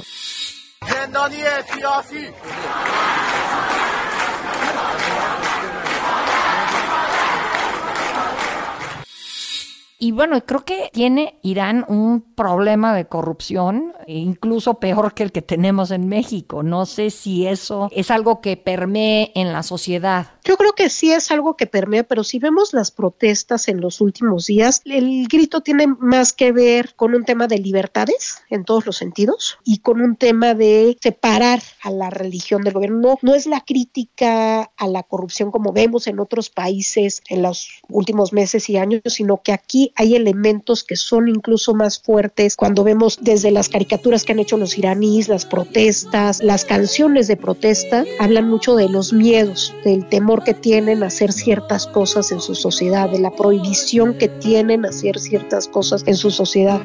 Y 9.97 10.11
bueno, 10.11 10.45
creo 10.45 10.65
que 10.65 10.89
tiene 10.93 11.39
Irán 11.41 11.85
un 11.87 12.21
problema 12.35 12.93
de 12.93 13.05
corrupción, 13.05 13.93
incluso 14.07 14.75
peor 14.75 15.13
que 15.13 15.23
el 15.23 15.31
que 15.31 15.41
tenemos 15.41 15.89
en 15.89 16.07
México. 16.07 16.63
No 16.63 16.85
sé 16.85 17.09
si 17.09 17.47
eso 17.47 17.89
es 17.91 18.11
algo 18.11 18.41
que 18.41 18.57
permee 18.57 19.31
en 19.35 19.53
la 19.53 19.63
sociedad. 19.63 20.34
Yo 20.47 20.57
creo 20.57 20.73
que 20.73 20.91
sí 20.91 21.11
es 21.11 21.31
algo 21.31 21.57
que 21.57 21.65
permea, 21.65 22.03
pero 22.03 22.23
si 22.23 22.37
vemos 22.37 22.71
las 22.71 22.91
protestas 22.91 23.67
en 23.67 23.81
los 23.81 23.99
últimos 23.99 24.45
días, 24.45 24.83
el 24.85 25.27
grito 25.27 25.61
tiene 25.61 25.87
más 25.87 26.33
que 26.33 26.51
ver 26.51 26.93
con 26.95 27.15
un 27.15 27.25
tema 27.25 27.47
de 27.47 27.57
libertades 27.57 28.43
en 28.51 28.63
todos 28.63 28.85
los 28.85 28.95
sentidos 28.95 29.57
y 29.63 29.79
con 29.79 30.01
un 30.01 30.15
tema 30.15 30.53
de 30.53 30.95
separar 31.01 31.63
a 31.81 31.89
la 31.89 32.11
religión 32.11 32.61
del 32.61 32.73
gobierno. 32.73 32.99
No, 32.99 33.19
no 33.23 33.33
es 33.33 33.47
la 33.47 33.61
crítica 33.61 34.69
a 34.77 34.87
la 34.87 35.01
corrupción 35.01 35.49
como 35.49 35.73
vemos 35.73 36.05
en 36.05 36.19
otros 36.19 36.51
países 36.51 37.23
en 37.27 37.41
los 37.41 37.81
últimos 37.89 38.31
meses 38.31 38.69
y 38.69 38.77
años, 38.77 39.01
sino 39.07 39.41
que 39.41 39.51
aquí 39.51 39.93
hay 39.95 40.15
elementos 40.15 40.83
que 40.83 40.95
son 40.95 41.27
incluso 41.27 41.73
más 41.73 41.99
fuertes 41.99 42.55
cuando 42.55 42.83
vemos 42.83 43.17
desde 43.19 43.49
las 43.49 43.67
caricaturas 43.67 44.23
que 44.23 44.33
han 44.33 44.39
hecho 44.39 44.57
los 44.57 44.77
iraníes, 44.77 45.27
las 45.27 45.45
protestas, 45.45 46.43
las 46.43 46.65
canciones 46.65 47.27
de 47.27 47.35
protesta, 47.35 48.05
hablan 48.19 48.47
mucho 48.47 48.75
de 48.75 48.89
los 48.89 49.11
miedos, 49.11 49.73
del 49.83 50.07
temor 50.07 50.34
que 50.43 50.53
tienen 50.53 51.03
a 51.03 51.07
hacer 51.07 51.31
ciertas 51.31 51.87
cosas 51.87 52.31
en 52.31 52.39
su 52.39 52.55
sociedad, 52.55 53.09
de 53.09 53.19
la 53.19 53.31
prohibición 53.31 54.17
que 54.17 54.27
tienen 54.27 54.85
a 54.85 54.89
hacer 54.89 55.19
ciertas 55.19 55.67
cosas 55.67 56.03
en 56.05 56.15
su 56.15 56.31
sociedad. 56.31 56.81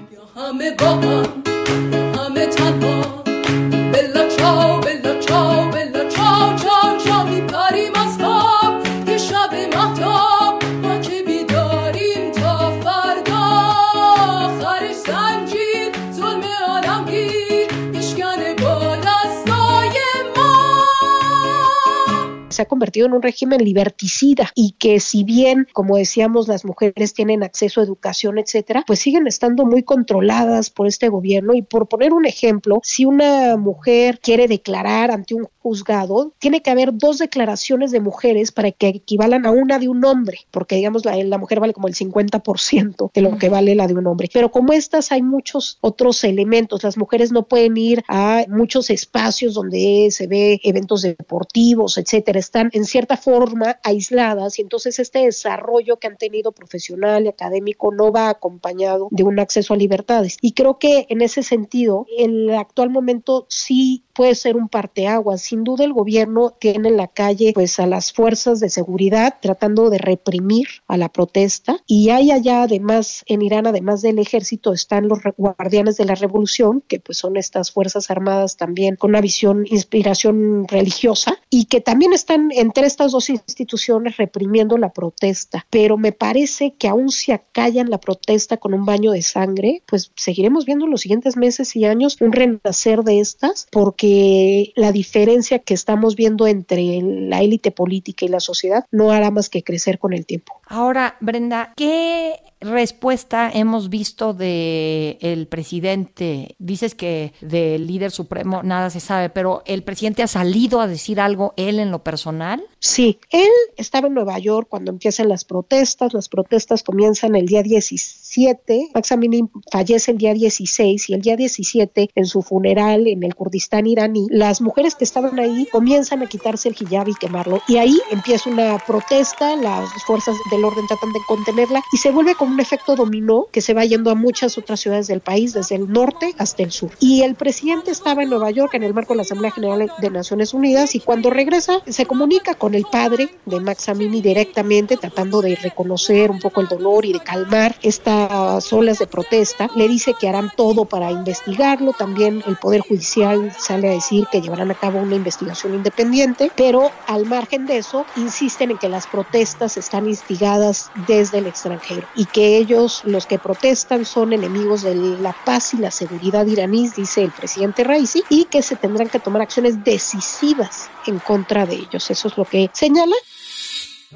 Se 22.60 22.64
ha 22.64 22.68
convertido 22.68 23.06
en 23.06 23.14
un 23.14 23.22
régimen 23.22 23.64
liberticida 23.64 24.50
y 24.54 24.72
que 24.72 25.00
si 25.00 25.24
bien, 25.24 25.66
como 25.72 25.96
decíamos, 25.96 26.46
las 26.46 26.66
mujeres 26.66 27.14
tienen 27.14 27.42
acceso 27.42 27.80
a 27.80 27.84
educación, 27.84 28.38
etcétera, 28.38 28.84
pues 28.86 28.98
siguen 28.98 29.26
estando 29.26 29.64
muy 29.64 29.82
controladas 29.82 30.68
por 30.68 30.86
este 30.86 31.08
gobierno. 31.08 31.54
Y 31.54 31.62
por 31.62 31.88
poner 31.88 32.12
un 32.12 32.26
ejemplo, 32.26 32.80
si 32.82 33.06
una 33.06 33.56
mujer 33.56 34.20
quiere 34.20 34.46
declarar 34.46 35.10
ante 35.10 35.34
un 35.34 35.48
juzgado, 35.62 36.34
tiene 36.38 36.60
que 36.60 36.70
haber 36.70 36.92
dos 36.92 37.16
declaraciones 37.16 37.92
de 37.92 38.00
mujeres 38.00 38.52
para 38.52 38.72
que 38.72 38.88
equivalan 38.88 39.46
a 39.46 39.50
una 39.50 39.78
de 39.78 39.88
un 39.88 40.04
hombre, 40.04 40.40
porque 40.50 40.76
digamos 40.76 41.06
la, 41.06 41.16
la 41.16 41.38
mujer 41.38 41.60
vale 41.60 41.72
como 41.72 41.88
el 41.88 41.94
50% 41.94 43.10
de 43.14 43.22
lo 43.22 43.38
que 43.38 43.48
vale 43.48 43.74
la 43.74 43.86
de 43.86 43.94
un 43.94 44.06
hombre. 44.06 44.28
Pero 44.32 44.50
como 44.50 44.74
estas 44.74 45.12
hay 45.12 45.22
muchos 45.22 45.78
otros 45.80 46.24
elementos, 46.24 46.82
las 46.82 46.98
mujeres 46.98 47.32
no 47.32 47.48
pueden 47.48 47.78
ir 47.78 48.02
a 48.08 48.44
muchos 48.48 48.90
espacios 48.90 49.54
donde 49.54 50.08
se 50.10 50.26
ve 50.26 50.60
eventos 50.62 51.00
deportivos, 51.02 51.96
etcétera, 51.96 52.38
están 52.50 52.70
en 52.72 52.84
cierta 52.84 53.16
forma 53.16 53.78
aisladas 53.84 54.58
y 54.58 54.62
entonces 54.62 54.98
este 54.98 55.20
desarrollo 55.20 55.98
que 55.98 56.08
han 56.08 56.16
tenido 56.16 56.50
profesional 56.50 57.24
y 57.24 57.28
académico 57.28 57.94
no 57.94 58.10
va 58.10 58.28
acompañado 58.28 59.06
de 59.12 59.22
un 59.22 59.38
acceso 59.38 59.72
a 59.72 59.76
libertades. 59.76 60.36
Y 60.40 60.52
creo 60.52 60.80
que 60.80 61.06
en 61.10 61.22
ese 61.22 61.44
sentido, 61.44 62.06
el 62.18 62.52
actual 62.54 62.90
momento 62.90 63.46
sí 63.48 64.02
puede 64.14 64.34
ser 64.34 64.56
un 64.56 64.68
parteaguas. 64.68 65.42
Sin 65.42 65.62
duda 65.62 65.84
el 65.84 65.92
gobierno 65.92 66.50
tiene 66.50 66.88
en 66.88 66.96
la 66.96 67.06
calle 67.06 67.52
pues 67.54 67.78
a 67.78 67.86
las 67.86 68.12
fuerzas 68.12 68.58
de 68.58 68.68
seguridad 68.68 69.36
tratando 69.40 69.88
de 69.88 69.98
reprimir 69.98 70.66
a 70.88 70.96
la 70.96 71.08
protesta 71.08 71.78
y 71.86 72.10
hay 72.10 72.32
allá 72.32 72.64
además 72.64 73.22
en 73.26 73.42
Irán 73.42 73.66
además 73.66 74.02
del 74.02 74.18
ejército 74.18 74.72
están 74.72 75.08
los 75.08 75.20
guardianes 75.36 75.96
de 75.96 76.04
la 76.04 76.16
revolución 76.16 76.82
que 76.86 76.98
pues 76.98 77.18
son 77.18 77.36
estas 77.36 77.70
fuerzas 77.70 78.10
armadas 78.10 78.56
también 78.56 78.96
con 78.96 79.10
una 79.10 79.20
visión 79.20 79.64
inspiración 79.66 80.66
religiosa 80.68 81.38
y 81.48 81.66
que 81.66 81.80
también 81.80 82.12
están 82.12 82.39
entre 82.50 82.86
estas 82.86 83.12
dos 83.12 83.30
instituciones 83.30 84.16
reprimiendo 84.16 84.76
la 84.78 84.92
protesta, 84.92 85.66
pero 85.70 85.96
me 85.96 86.12
parece 86.12 86.74
que 86.78 86.88
aún 86.88 87.10
si 87.10 87.32
acallan 87.32 87.90
la 87.90 87.98
protesta 87.98 88.56
con 88.56 88.74
un 88.74 88.84
baño 88.84 89.12
de 89.12 89.22
sangre, 89.22 89.82
pues 89.86 90.12
seguiremos 90.16 90.64
viendo 90.64 90.84
en 90.84 90.90
los 90.90 91.02
siguientes 91.02 91.36
meses 91.36 91.74
y 91.76 91.84
años 91.84 92.16
un 92.20 92.32
renacer 92.32 93.02
de 93.02 93.20
estas, 93.20 93.66
porque 93.70 94.72
la 94.76 94.92
diferencia 94.92 95.58
que 95.58 95.74
estamos 95.74 96.16
viendo 96.16 96.46
entre 96.46 97.00
la 97.02 97.42
élite 97.42 97.70
política 97.70 98.24
y 98.24 98.28
la 98.28 98.40
sociedad 98.40 98.84
no 98.90 99.10
hará 99.10 99.30
más 99.30 99.48
que 99.48 99.62
crecer 99.62 99.98
con 99.98 100.12
el 100.12 100.26
tiempo. 100.26 100.60
Ahora, 100.66 101.16
Brenda, 101.20 101.72
¿qué 101.76 102.34
respuesta 102.60 103.50
hemos 103.52 103.88
visto 103.88 104.34
de 104.34 105.18
el 105.20 105.46
presidente? 105.46 106.56
Dices 106.58 106.94
que 106.94 107.32
del 107.40 107.86
líder 107.86 108.10
supremo 108.10 108.62
nada 108.62 108.90
se 108.90 109.00
sabe, 109.00 109.30
pero 109.30 109.62
el 109.66 109.82
presidente 109.82 110.22
ha 110.22 110.26
salido 110.26 110.80
a 110.80 110.86
decir 110.86 111.20
algo 111.20 111.54
él 111.56 111.78
en 111.78 111.90
lo 111.90 112.02
personal. 112.04 112.62
Sí, 112.80 113.18
él 113.28 113.50
estaba 113.76 114.06
en 114.06 114.14
Nueva 114.14 114.38
York 114.38 114.66
cuando 114.70 114.90
empiezan 114.90 115.28
las 115.28 115.44
protestas. 115.44 116.14
Las 116.14 116.30
protestas 116.30 116.82
comienzan 116.82 117.36
el 117.36 117.44
día 117.44 117.62
17. 117.62 118.88
Max 118.94 119.12
Amini 119.12 119.50
fallece 119.70 120.12
el 120.12 120.18
día 120.18 120.32
16 120.32 121.10
y 121.10 121.14
el 121.14 121.20
día 121.20 121.36
17 121.36 122.10
en 122.14 122.24
su 122.24 122.40
funeral 122.40 123.06
en 123.06 123.22
el 123.22 123.34
Kurdistán 123.34 123.86
iraní, 123.86 124.26
las 124.30 124.62
mujeres 124.62 124.94
que 124.94 125.04
estaban 125.04 125.38
ahí 125.38 125.68
comienzan 125.70 126.22
a 126.22 126.26
quitarse 126.26 126.70
el 126.70 126.76
hijab 126.80 127.08
y 127.08 127.14
quemarlo 127.14 127.60
y 127.68 127.76
ahí 127.76 128.00
empieza 128.10 128.48
una 128.48 128.78
protesta. 128.78 129.56
Las 129.56 129.90
fuerzas 130.06 130.36
del 130.50 130.64
orden 130.64 130.86
tratan 130.86 131.12
de 131.12 131.20
contenerla 131.28 131.82
y 131.92 131.98
se 131.98 132.10
vuelve 132.10 132.34
como 132.34 132.54
un 132.54 132.60
efecto 132.60 132.96
dominó 132.96 133.46
que 133.52 133.60
se 133.60 133.74
va 133.74 133.84
yendo 133.84 134.10
a 134.10 134.14
muchas 134.14 134.56
otras 134.56 134.80
ciudades 134.80 135.06
del 135.06 135.20
país, 135.20 135.52
desde 135.52 135.74
el 135.74 135.92
norte 135.92 136.34
hasta 136.38 136.62
el 136.62 136.72
sur. 136.72 136.92
Y 136.98 137.22
el 137.22 137.34
presidente 137.34 137.90
estaba 137.90 138.22
en 138.22 138.30
Nueva 138.30 138.50
York 138.50 138.72
en 138.72 138.84
el 138.84 138.94
marco 138.94 139.12
de 139.12 139.18
la 139.18 139.22
Asamblea 139.22 139.50
General 139.50 139.92
de 139.98 140.10
Naciones 140.10 140.54
Unidas 140.54 140.94
y 140.94 141.00
cuando 141.00 141.28
regresa 141.28 141.82
se 141.86 142.06
comunica 142.06 142.54
con 142.54 142.69
el 142.74 142.84
padre 142.84 143.28
de 143.46 143.60
Max 143.60 143.88
Amini 143.88 144.20
directamente, 144.20 144.96
tratando 144.96 145.40
de 145.40 145.56
reconocer 145.56 146.30
un 146.30 146.38
poco 146.38 146.60
el 146.60 146.68
dolor 146.68 147.04
y 147.04 147.12
de 147.12 147.20
calmar 147.20 147.76
estas 147.82 148.72
olas 148.72 148.98
de 148.98 149.06
protesta. 149.06 149.68
Le 149.74 149.88
dice 149.88 150.14
que 150.18 150.28
harán 150.28 150.50
todo 150.56 150.84
para 150.84 151.10
investigarlo. 151.10 151.92
También 151.92 152.42
el 152.46 152.56
Poder 152.56 152.80
Judicial 152.80 153.52
sale 153.58 153.88
a 153.88 153.92
decir 153.92 154.26
que 154.30 154.40
llevarán 154.40 154.70
a 154.70 154.74
cabo 154.74 154.98
una 154.98 155.16
investigación 155.16 155.74
independiente, 155.74 156.50
pero 156.56 156.90
al 157.06 157.26
margen 157.26 157.66
de 157.66 157.78
eso, 157.78 158.06
insisten 158.16 158.70
en 158.70 158.78
que 158.78 158.88
las 158.88 159.06
protestas 159.06 159.76
están 159.76 160.08
instigadas 160.08 160.90
desde 161.06 161.38
el 161.38 161.46
extranjero 161.46 162.06
y 162.14 162.26
que 162.26 162.56
ellos, 162.56 163.02
los 163.04 163.26
que 163.26 163.38
protestan, 163.38 164.04
son 164.04 164.32
enemigos 164.32 164.82
de 164.82 164.94
la 164.94 165.34
paz 165.44 165.74
y 165.74 165.78
la 165.78 165.90
seguridad 165.90 166.46
iraníes, 166.46 166.96
dice 166.96 167.22
el 167.22 167.30
presidente 167.30 167.84
Raisi, 167.84 168.22
y 168.28 168.44
que 168.44 168.62
se 168.62 168.76
tendrán 168.76 169.08
que 169.08 169.18
tomar 169.18 169.42
acciones 169.42 169.82
decisivas 169.84 170.88
en 171.06 171.18
contra 171.18 171.66
de 171.66 171.76
ellos. 171.76 172.10
Eso 172.10 172.28
es 172.28 172.36
lo 172.36 172.44
que 172.44 172.59
señala. 172.68 173.16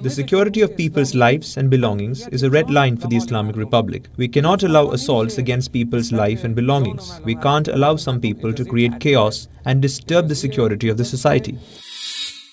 The 0.02 0.10
security 0.10 0.60
of 0.60 0.76
people's 0.76 1.14
lives 1.14 1.56
and 1.56 1.70
belongings 1.70 2.26
is 2.28 2.42
a 2.42 2.50
red 2.50 2.68
line 2.68 2.96
for 2.96 3.06
the 3.06 3.16
Islamic 3.16 3.56
Republic. 3.56 4.08
We 4.16 4.26
cannot 4.26 4.64
allow 4.64 4.90
assaults 4.90 5.38
against 5.38 5.72
people's 5.72 6.10
life 6.10 6.42
and 6.42 6.56
belongings. 6.56 7.20
We 7.24 7.36
can't 7.36 7.68
allow 7.68 7.94
some 7.94 8.20
people 8.20 8.52
to 8.52 8.64
create 8.64 8.98
chaos 8.98 9.46
and 9.64 9.80
disturb 9.80 10.26
the 10.26 10.34
security 10.34 10.88
of 10.88 10.96
the 10.96 11.04
society. 11.04 11.56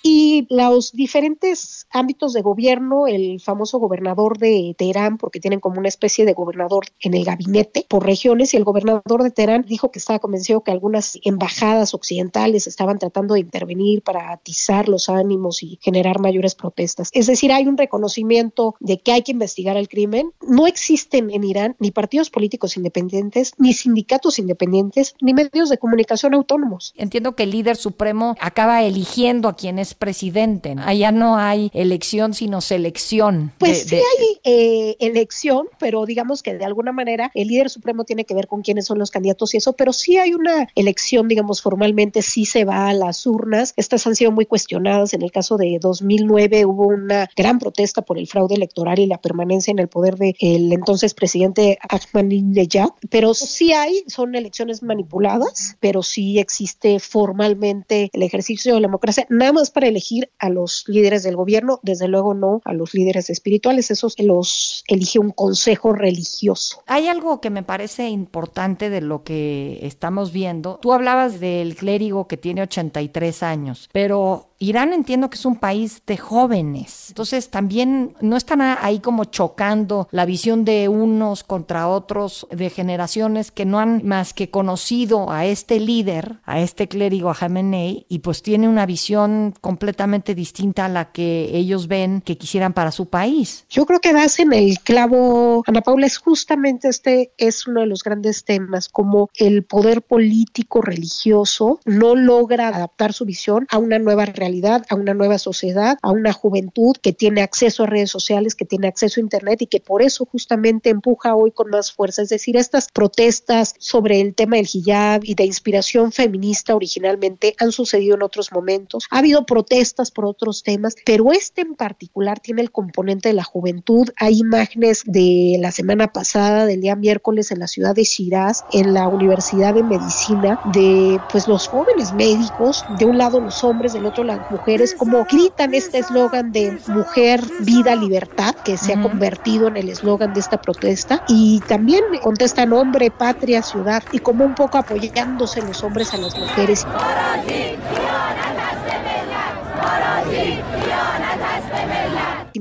Y 0.04 0.48
los 0.50 0.92
diferentes 0.92 1.88
ámbitos 1.92 2.34
de 2.34 2.42
gobierno, 2.42 3.08
el 3.08 3.40
famoso 3.40 3.80
gobernador 3.80 4.38
de 4.38 4.76
Teherán, 4.78 5.18
porque 5.18 5.40
tienen 5.40 5.60
como 5.60 5.80
una 5.80 5.88
especie 5.88 6.26
de 6.26 6.34
gobernador 6.34 6.86
en 7.00 7.14
el 7.14 7.26
gabinete 7.26 7.86
por 7.88 8.06
regiones, 8.06 8.54
y 8.54 8.58
el 8.58 8.64
gobernador 8.64 9.24
de 9.24 9.32
Teherán 9.32 9.66
dijo 9.68 9.92
que 9.92 10.00
estaba 10.00 10.20
convencido 10.20 10.62
que 10.62 10.72
algunas 10.72 11.20
embajadas 11.24 11.94
occidentales 11.94 12.68
estaban 12.68 13.00
tratando 13.00 13.36
de 13.36 13.42
intervenir 13.42 14.02
para 14.02 14.32
atizar 14.32 14.90
los 14.90 15.10
ánimos 15.10 15.64
y 15.64 15.80
generar 15.82 16.20
mayores 16.20 16.56
protestas. 16.56 17.10
Es 17.14 17.28
decir, 17.28 17.52
hay 17.52 17.68
un 17.68 17.78
reconocimiento 17.78 18.76
de 18.80 19.00
que 19.00 19.12
hay 19.12 19.22
que 19.22 19.32
investigar 19.32 19.78
el 19.78 19.90
crimen. 19.90 20.32
No 20.42 20.68
existen 20.68 21.32
en 21.32 21.44
Irán 21.44 21.76
ni 21.80 21.92
partidos 21.92 22.30
políticos 22.30 22.78
independientes, 22.78 23.54
ni 23.58 23.74
sindicatos 23.74 24.40
independientes, 24.40 25.16
ni 25.22 25.34
medios 25.34 25.70
de 25.70 25.78
comunicación 25.78 26.34
autónomos. 26.34 26.94
Entiendo 26.96 27.36
que 27.36 27.44
el 27.44 27.52
líder 27.52 27.76
supremo 27.76 28.36
acaba 28.40 28.84
eligiendo 28.84 29.48
a 29.48 29.56
quien 29.56 29.80
es 29.92 29.96
presidente. 29.96 30.76
Allá 30.80 31.12
no 31.12 31.38
hay 31.38 31.70
elección, 31.74 32.34
sino 32.34 32.62
selección. 32.62 33.54
Pues 33.58 33.84
sí 33.84 33.96
hay 33.96 34.40
eh, 34.44 34.96
elección, 35.00 35.68
pero 35.80 36.06
digamos 36.06 36.44
que 36.44 36.54
de 36.56 36.66
alguna 36.66 36.92
manera 36.92 37.32
el 37.34 37.50
líder 37.50 37.70
supremo 37.70 38.04
tiene 38.04 38.26
que 38.26 38.34
ver 38.34 38.48
con 38.48 38.62
quiénes 38.62 38.86
son 38.86 39.00
los 39.00 39.12
candidatos 39.12 39.54
y 39.54 39.58
eso, 39.58 39.74
pero 39.74 39.94
sí 39.94 40.18
hay 40.18 40.34
una 40.34 40.68
elección, 40.76 41.28
digamos, 41.28 41.62
formalmente 41.62 42.22
sí 42.22 42.46
se 42.46 42.66
va 42.66 42.90
a 42.90 42.94
las 42.94 43.26
urnas. 43.26 43.74
Estas 43.76 44.06
han 44.08 44.16
sido 44.16 44.32
muy 44.32 44.46
cuestionadas. 44.46 45.14
En 45.14 45.22
el 45.22 45.32
caso 45.32 45.58
de 45.58 45.78
2009 45.80 46.66
hubo 46.66 46.88
una 46.88 47.30
gran 47.36 47.60
protesta 47.60 48.02
por 48.02 48.18
el 48.18 48.28
fraude 48.28 48.56
electoral 48.56 49.00
y 49.00 49.08
la 49.08 49.20
permanencia 49.20 49.72
en 49.72 49.80
el 49.80 49.88
poder 49.88 50.16
del 50.18 50.36
el 50.40 50.72
entonces 50.74 51.14
presidente 51.14 51.78
Ahmadinejad, 51.90 52.90
pero 53.10 53.34
sí 53.34 53.74
hay, 53.74 54.04
son 54.08 54.36
elecciones 54.36 54.84
manipuladas, 54.84 55.76
pero 55.80 56.04
sí 56.04 56.40
existe 56.40 57.00
formalmente 57.00 58.10
el 58.14 58.24
ejercicio 58.24 58.74
de 58.74 58.82
la 58.82 58.88
democracia, 58.88 59.26
nada 59.30 59.54
más 59.54 59.72
para 59.72 59.81
elegir 59.88 60.32
a 60.40 60.50
los 60.50 60.84
líderes 60.88 61.24
del 61.24 61.36
gobierno, 61.36 61.80
desde 61.84 62.08
luego 62.08 62.34
no 62.34 62.62
a 62.66 62.74
los 62.74 62.94
líderes 62.94 63.30
espirituales, 63.30 63.92
esos 63.92 64.16
los 64.20 64.84
elige 64.88 65.20
un 65.20 65.32
consejo 65.32 65.94
religioso. 65.94 66.84
Hay 66.88 67.08
algo 67.08 67.42
que 67.42 67.50
me 67.50 67.64
parece 67.64 68.10
importante 68.10 68.90
de 68.90 69.02
lo 69.02 69.24
que 69.24 69.80
estamos 69.82 70.32
viendo. 70.32 70.80
Tú 70.82 70.94
hablabas 70.94 71.40
del 71.40 71.76
clérigo 71.76 72.28
que 72.28 72.38
tiene 72.38 72.62
83 72.64 73.44
años, 73.44 73.90
pero 73.92 74.51
Irán 74.62 74.94
entiendo 74.94 75.32
que 75.32 75.38
es 75.38 75.46
un 75.46 75.56
país 75.56 76.04
de 76.06 76.18
jóvenes, 76.18 77.08
entonces 77.10 77.50
también 77.50 78.14
no 78.22 78.38
están 78.38 78.62
ahí 78.62 79.00
como 79.00 79.26
chocando 79.26 80.08
la 80.12 80.24
visión 80.24 80.66
de 80.66 80.88
unos 80.88 81.44
contra 81.44 81.88
otros, 81.88 82.46
de 82.52 82.70
generaciones 82.70 83.50
que 83.50 83.66
no 83.66 83.80
han 83.80 84.06
más 84.06 84.36
que 84.36 84.52
conocido 84.52 85.32
a 85.32 85.48
este 85.48 85.80
líder, 85.80 86.42
a 86.46 86.60
este 86.60 86.88
clérigo, 86.88 87.32
a 87.32 87.34
Jamenei, 87.34 88.06
y 88.08 88.20
pues 88.20 88.44
tiene 88.44 88.70
una 88.70 88.86
visión 88.86 89.56
completamente 89.62 90.36
distinta 90.36 90.86
a 90.86 90.90
la 90.90 91.12
que 91.12 91.50
ellos 91.58 91.88
ven 91.88 92.22
que 92.22 92.38
quisieran 92.38 92.74
para 92.74 92.92
su 92.92 93.08
país. 93.08 93.66
Yo 93.68 93.88
creo 93.88 94.00
que 94.00 94.14
das 94.14 94.38
en 94.38 94.54
el 94.54 94.78
clavo, 94.82 95.64
Ana 95.66 95.82
Paula, 95.82 96.06
es 96.06 96.20
justamente 96.20 96.88
este, 96.88 97.32
es 97.40 97.66
uno 97.66 97.80
de 97.80 97.88
los 97.88 98.04
grandes 98.04 98.46
temas, 98.46 98.90
como 98.90 99.32
el 99.34 99.64
poder 99.64 100.04
político 100.04 100.84
religioso 100.84 101.80
no 101.86 102.14
logra 102.16 102.68
adaptar 102.68 103.12
su 103.14 103.26
visión 103.26 103.66
a 103.72 103.80
una 103.80 103.98
nueva 103.98 104.26
realidad 104.26 104.51
a 104.90 104.96
una 104.96 105.14
nueva 105.14 105.38
sociedad, 105.38 105.98
a 106.02 106.12
una 106.12 106.34
juventud 106.34 106.96
que 107.02 107.14
tiene 107.14 107.42
acceso 107.42 107.84
a 107.84 107.88
redes 107.88 108.12
sociales, 108.12 108.56
que 108.56 108.66
tiene 108.66 108.88
acceso 108.88 109.20
a 109.20 109.24
Internet 109.24 109.62
y 109.62 109.68
que 109.68 109.80
por 109.80 110.02
eso 110.02 110.26
justamente 110.26 110.90
empuja 110.90 111.36
hoy 111.36 111.52
con 111.52 111.70
más 111.70 111.92
fuerza. 111.92 112.22
Es 112.22 112.30
decir, 112.30 112.58
estas 112.58 112.90
protestas 112.92 113.76
sobre 113.80 114.20
el 114.20 114.36
tema 114.36 114.58
del 114.58 114.68
hijab 114.72 115.22
y 115.24 115.36
de 115.36 115.46
inspiración 115.46 116.12
feminista 116.12 116.76
originalmente 116.76 117.56
han 117.60 117.72
sucedido 117.72 118.16
en 118.16 118.24
otros 118.24 118.52
momentos. 118.52 119.06
Ha 119.10 119.20
habido 119.20 119.46
protestas 119.46 120.12
por 120.12 120.26
otros 120.26 120.64
temas, 120.64 120.96
pero 121.06 121.32
este 121.32 121.62
en 121.62 121.76
particular 121.76 122.40
tiene 122.40 122.62
el 122.62 122.72
componente 122.72 123.30
de 123.30 123.34
la 123.34 123.44
juventud. 123.44 124.10
Hay 124.18 124.40
imágenes 124.40 125.04
de 125.06 125.58
la 125.60 125.72
semana 125.72 126.12
pasada, 126.12 126.66
del 126.66 126.82
día 126.82 126.96
miércoles, 126.96 127.52
en 127.52 127.60
la 127.60 127.68
ciudad 127.68 127.96
de 127.96 128.04
Shiraz, 128.04 128.64
en 128.74 128.94
la 128.94 129.08
Universidad 129.08 129.74
de 129.74 129.84
Medicina, 129.84 130.60
de 130.74 131.20
pues 131.32 131.48
los 131.48 131.68
jóvenes 131.68 132.14
médicos, 132.14 132.84
de 132.98 133.06
un 133.06 133.18
lado 133.18 133.40
los 133.40 133.64
hombres, 133.64 133.94
del 133.94 134.06
otro 134.06 134.24
lado 134.24 134.41
mujeres, 134.50 134.96
como 134.96 135.26
gritan 135.26 135.74
este 135.74 136.00
eslogan 136.00 136.52
de 136.52 136.78
mujer, 136.88 137.42
vida, 137.60 137.96
libertad, 137.96 138.56
que 138.56 138.78
se 138.78 138.94
ha 138.94 139.02
convertido 139.02 139.68
en 139.68 139.78
el 139.78 139.90
eslogan 139.90 140.34
de 140.34 140.40
esta 140.40 140.62
protesta, 140.62 141.24
y 141.28 141.62
también 141.68 142.04
contestan 142.22 142.74
hombre, 142.74 143.12
patria, 143.12 143.62
ciudad, 143.62 144.04
y 144.12 144.20
como 144.20 144.46
un 144.46 144.56
poco 144.56 144.78
apoyándose 144.78 145.62
los 145.62 145.84
hombres 145.84 146.14
a 146.14 146.18
las 146.18 146.38
mujeres. 146.38 146.86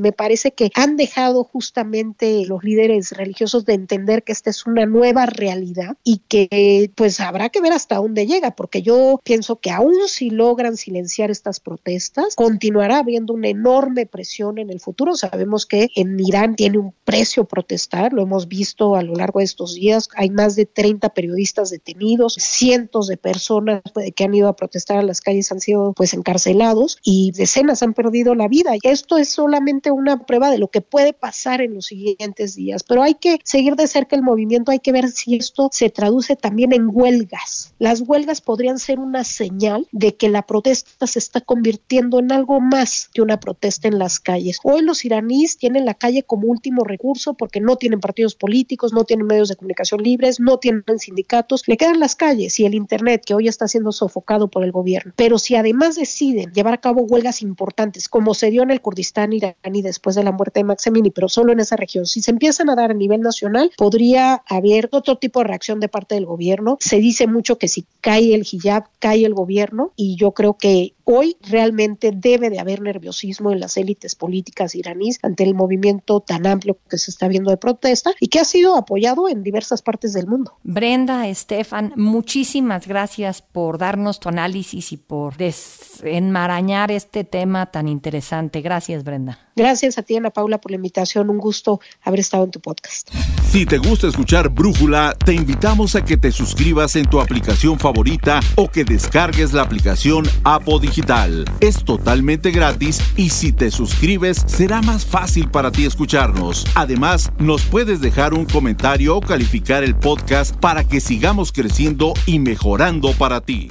Me 0.00 0.12
parece 0.12 0.52
que 0.52 0.70
han 0.74 0.96
dejado 0.96 1.44
justamente 1.44 2.44
los 2.46 2.64
líderes 2.64 3.12
religiosos 3.12 3.64
de 3.66 3.74
entender 3.74 4.24
que 4.24 4.32
esta 4.32 4.50
es 4.50 4.66
una 4.66 4.86
nueva 4.86 5.26
realidad 5.26 5.96
y 6.02 6.22
que 6.28 6.90
pues 6.94 7.20
habrá 7.20 7.50
que 7.50 7.60
ver 7.60 7.72
hasta 7.72 7.96
dónde 7.96 8.26
llega, 8.26 8.52
porque 8.52 8.82
yo 8.82 9.20
pienso 9.22 9.60
que 9.60 9.70
aún 9.70 9.94
si 10.08 10.30
logran 10.30 10.76
silenciar 10.76 11.30
estas 11.30 11.60
protestas, 11.60 12.34
continuará 12.34 12.98
habiendo 12.98 13.34
una 13.34 13.48
enorme 13.48 14.06
presión 14.06 14.58
en 14.58 14.70
el 14.70 14.80
futuro. 14.80 15.14
Sabemos 15.16 15.66
que 15.66 15.88
en 15.94 16.18
Irán 16.18 16.56
tiene 16.56 16.78
un 16.78 16.94
precio 17.04 17.44
protestar, 17.44 18.12
lo 18.12 18.22
hemos 18.22 18.48
visto 18.48 18.96
a 18.96 19.02
lo 19.02 19.14
largo 19.14 19.40
de 19.40 19.44
estos 19.44 19.74
días, 19.74 20.08
hay 20.14 20.30
más 20.30 20.56
de 20.56 20.64
30 20.64 21.10
periodistas 21.10 21.70
detenidos, 21.70 22.34
cientos 22.38 23.06
de 23.06 23.18
personas 23.18 23.82
que 24.16 24.24
han 24.24 24.34
ido 24.34 24.48
a 24.48 24.56
protestar 24.56 24.98
a 24.98 25.02
las 25.02 25.20
calles 25.20 25.52
han 25.52 25.60
sido 25.60 25.92
pues 25.92 26.14
encarcelados 26.14 26.98
y 27.02 27.32
decenas 27.32 27.82
han 27.82 27.92
perdido 27.92 28.34
la 28.34 28.48
vida. 28.48 28.72
Esto 28.82 29.18
es 29.18 29.28
solamente 29.28 29.89
una 29.90 30.24
prueba 30.24 30.50
de 30.50 30.59
lo 30.59 30.68
que 30.68 30.81
puede 30.81 31.12
pasar 31.12 31.61
en 31.61 31.74
los 31.74 31.87
siguientes 31.87 32.55
días, 32.55 32.83
pero 32.83 33.03
hay 33.03 33.14
que 33.14 33.38
seguir 33.44 33.76
de 33.76 33.87
cerca 33.87 34.16
el 34.16 34.22
movimiento, 34.22 34.72
hay 34.72 34.81
que 34.81 34.92
ver 34.92 35.09
si 35.11 35.37
esto 35.37 35.68
se 35.72 35.90
traduce 35.90 36.37
también 36.37 36.72
en 36.72 36.88
huelgas. 36.92 37.74
Las 37.79 38.03
huelgas 38.03 38.40
podrían 38.40 38.79
ser 38.79 38.98
una 38.98 39.24
señal 39.24 39.87
de 39.92 40.16
que 40.16 40.29
la 40.29 40.42
protesta 40.42 41.07
se 41.07 41.18
está 41.18 41.40
convirtiendo 41.40 42.18
en 42.18 42.33
algo 42.33 42.61
más 42.61 43.09
que 43.12 43.22
una 43.22 43.40
protesta 43.40 43.88
en 43.88 43.98
las 43.98 44.20
calles. 44.20 44.59
Hoy 44.62 44.83
los 44.83 45.05
iraníes 45.05 45.57
tienen 45.57 45.85
la 45.85 45.94
calle 45.94 46.22
como 46.22 46.48
último 46.48 46.85
recurso 46.85 47.35
porque 47.35 47.61
no 47.61 47.76
tienen 47.76 48.00
partidos 48.00 48.35
políticos, 48.35 48.92
no 48.92 49.05
tienen 49.05 49.26
medios 49.26 49.48
de 49.48 49.57
comunicación 49.57 50.03
libres, 50.03 50.40
no 50.40 50.59
tienen 50.59 50.98
sindicatos, 50.98 51.66
le 51.66 51.76
quedan 51.76 52.00
las 52.00 52.16
calles 52.16 52.59
y 52.61 52.66
el 52.66 52.74
Internet 52.74 53.22
que 53.24 53.35
hoy 53.35 53.48
está 53.48 53.68
siendo 53.68 53.92
sofocado 53.92 54.48
por 54.48 54.64
el 54.64 54.72
gobierno. 54.72 55.12
Pero 55.16 55.38
si 55.38 55.57
además 55.57 55.96
deciden 55.96 56.53
llevar 56.53 56.74
a 56.74 56.81
cabo 56.81 57.03
huelgas 57.03 57.42
importantes, 57.42 58.09
como 58.09 58.35
se 58.35 58.50
dio 58.50 58.62
en 58.62 58.70
el 58.70 58.81
Kurdistán 58.81 59.33
iraní, 59.33 59.79
y 59.80 59.82
después 59.82 60.14
de 60.16 60.22
la 60.22 60.32
muerte 60.32 60.60
de 60.60 60.64
Maximini, 60.64 61.10
pero 61.10 61.28
solo 61.28 61.52
en 61.52 61.60
esa 61.60 61.76
región. 61.76 62.06
Si 62.06 62.22
se 62.22 62.30
empiezan 62.30 62.70
a 62.70 62.76
dar 62.76 62.90
a 62.90 62.94
nivel 62.94 63.20
nacional, 63.20 63.70
podría 63.76 64.42
haber 64.46 64.88
otro 64.92 65.16
tipo 65.16 65.40
de 65.40 65.46
reacción 65.46 65.80
de 65.80 65.88
parte 65.88 66.14
del 66.14 66.26
gobierno. 66.26 66.76
Se 66.80 66.98
dice 66.98 67.26
mucho 67.26 67.58
que 67.58 67.68
si 67.68 67.86
cae 68.00 68.34
el 68.34 68.46
hijab, 68.50 68.84
cae 68.98 69.24
el 69.24 69.34
gobierno 69.34 69.92
y 69.96 70.16
yo 70.16 70.32
creo 70.32 70.54
que 70.54 70.94
hoy 71.04 71.36
realmente 71.42 72.12
debe 72.14 72.50
de 72.50 72.60
haber 72.60 72.80
nerviosismo 72.80 73.50
en 73.50 73.58
las 73.58 73.76
élites 73.76 74.14
políticas 74.14 74.74
iraníes 74.74 75.18
ante 75.22 75.42
el 75.42 75.54
movimiento 75.54 76.20
tan 76.20 76.46
amplio 76.46 76.78
que 76.88 76.98
se 76.98 77.10
está 77.10 77.26
viendo 77.26 77.50
de 77.50 77.56
protesta 77.56 78.12
y 78.20 78.28
que 78.28 78.38
ha 78.38 78.44
sido 78.44 78.76
apoyado 78.76 79.28
en 79.28 79.42
diversas 79.42 79.82
partes 79.82 80.12
del 80.12 80.26
mundo. 80.26 80.58
Brenda, 80.62 81.26
Estefan, 81.26 81.92
muchísimas 81.96 82.86
gracias 82.86 83.42
por 83.42 83.78
darnos 83.78 84.20
tu 84.20 84.28
análisis 84.28 84.92
y 84.92 84.96
por 84.98 85.36
desenmarañar 85.36 86.92
este 86.92 87.24
tema 87.24 87.66
tan 87.66 87.88
interesante. 87.88 88.60
Gracias, 88.60 89.02
Brenda. 89.02 89.38
Gracias 89.70 89.98
a 89.98 90.02
ti, 90.02 90.16
Ana 90.16 90.30
Paula, 90.30 90.61
por 90.61 90.72
la 90.72 90.78
invitación. 90.78 91.30
Un 91.30 91.38
gusto 91.38 91.80
haber 92.02 92.18
estado 92.18 92.42
en 92.42 92.50
tu 92.50 92.59
podcast. 92.59 93.09
Si 93.52 93.66
te 93.66 93.78
gusta 93.78 94.09
escuchar 94.09 94.48
Brújula, 94.48 95.14
te 95.24 95.33
invitamos 95.33 95.94
a 95.94 96.04
que 96.04 96.16
te 96.16 96.33
suscribas 96.33 96.96
en 96.96 97.09
tu 97.09 97.20
aplicación 97.20 97.78
favorita 97.78 98.40
o 98.56 98.68
que 98.68 98.83
descargues 98.83 99.52
la 99.52 99.62
aplicación 99.62 100.24
Apo 100.42 100.80
Digital. 100.80 101.44
Es 101.61 101.85
totalmente 101.85 102.50
gratis 102.50 103.00
y 103.16 103.30
si 103.30 103.52
te 103.52 103.70
suscribes 103.70 104.42
será 104.44 104.83
más 104.83 105.06
fácil 105.06 105.48
para 105.48 105.70
ti 105.70 105.85
escucharnos. 105.85 106.66
Además, 106.74 107.30
nos 107.38 107.62
puedes 107.62 108.00
dejar 108.00 108.35
un 108.35 108.46
comentario 108.46 109.16
o 109.16 109.20
calificar 109.20 109.85
el 109.85 109.94
podcast 109.94 110.56
para 110.56 110.83
que 110.83 111.00
sigamos 111.00 111.52
creciendo 111.52 112.12
y 112.26 112.40
mejorando 112.40 113.12
para 113.12 113.40
ti. 113.40 113.70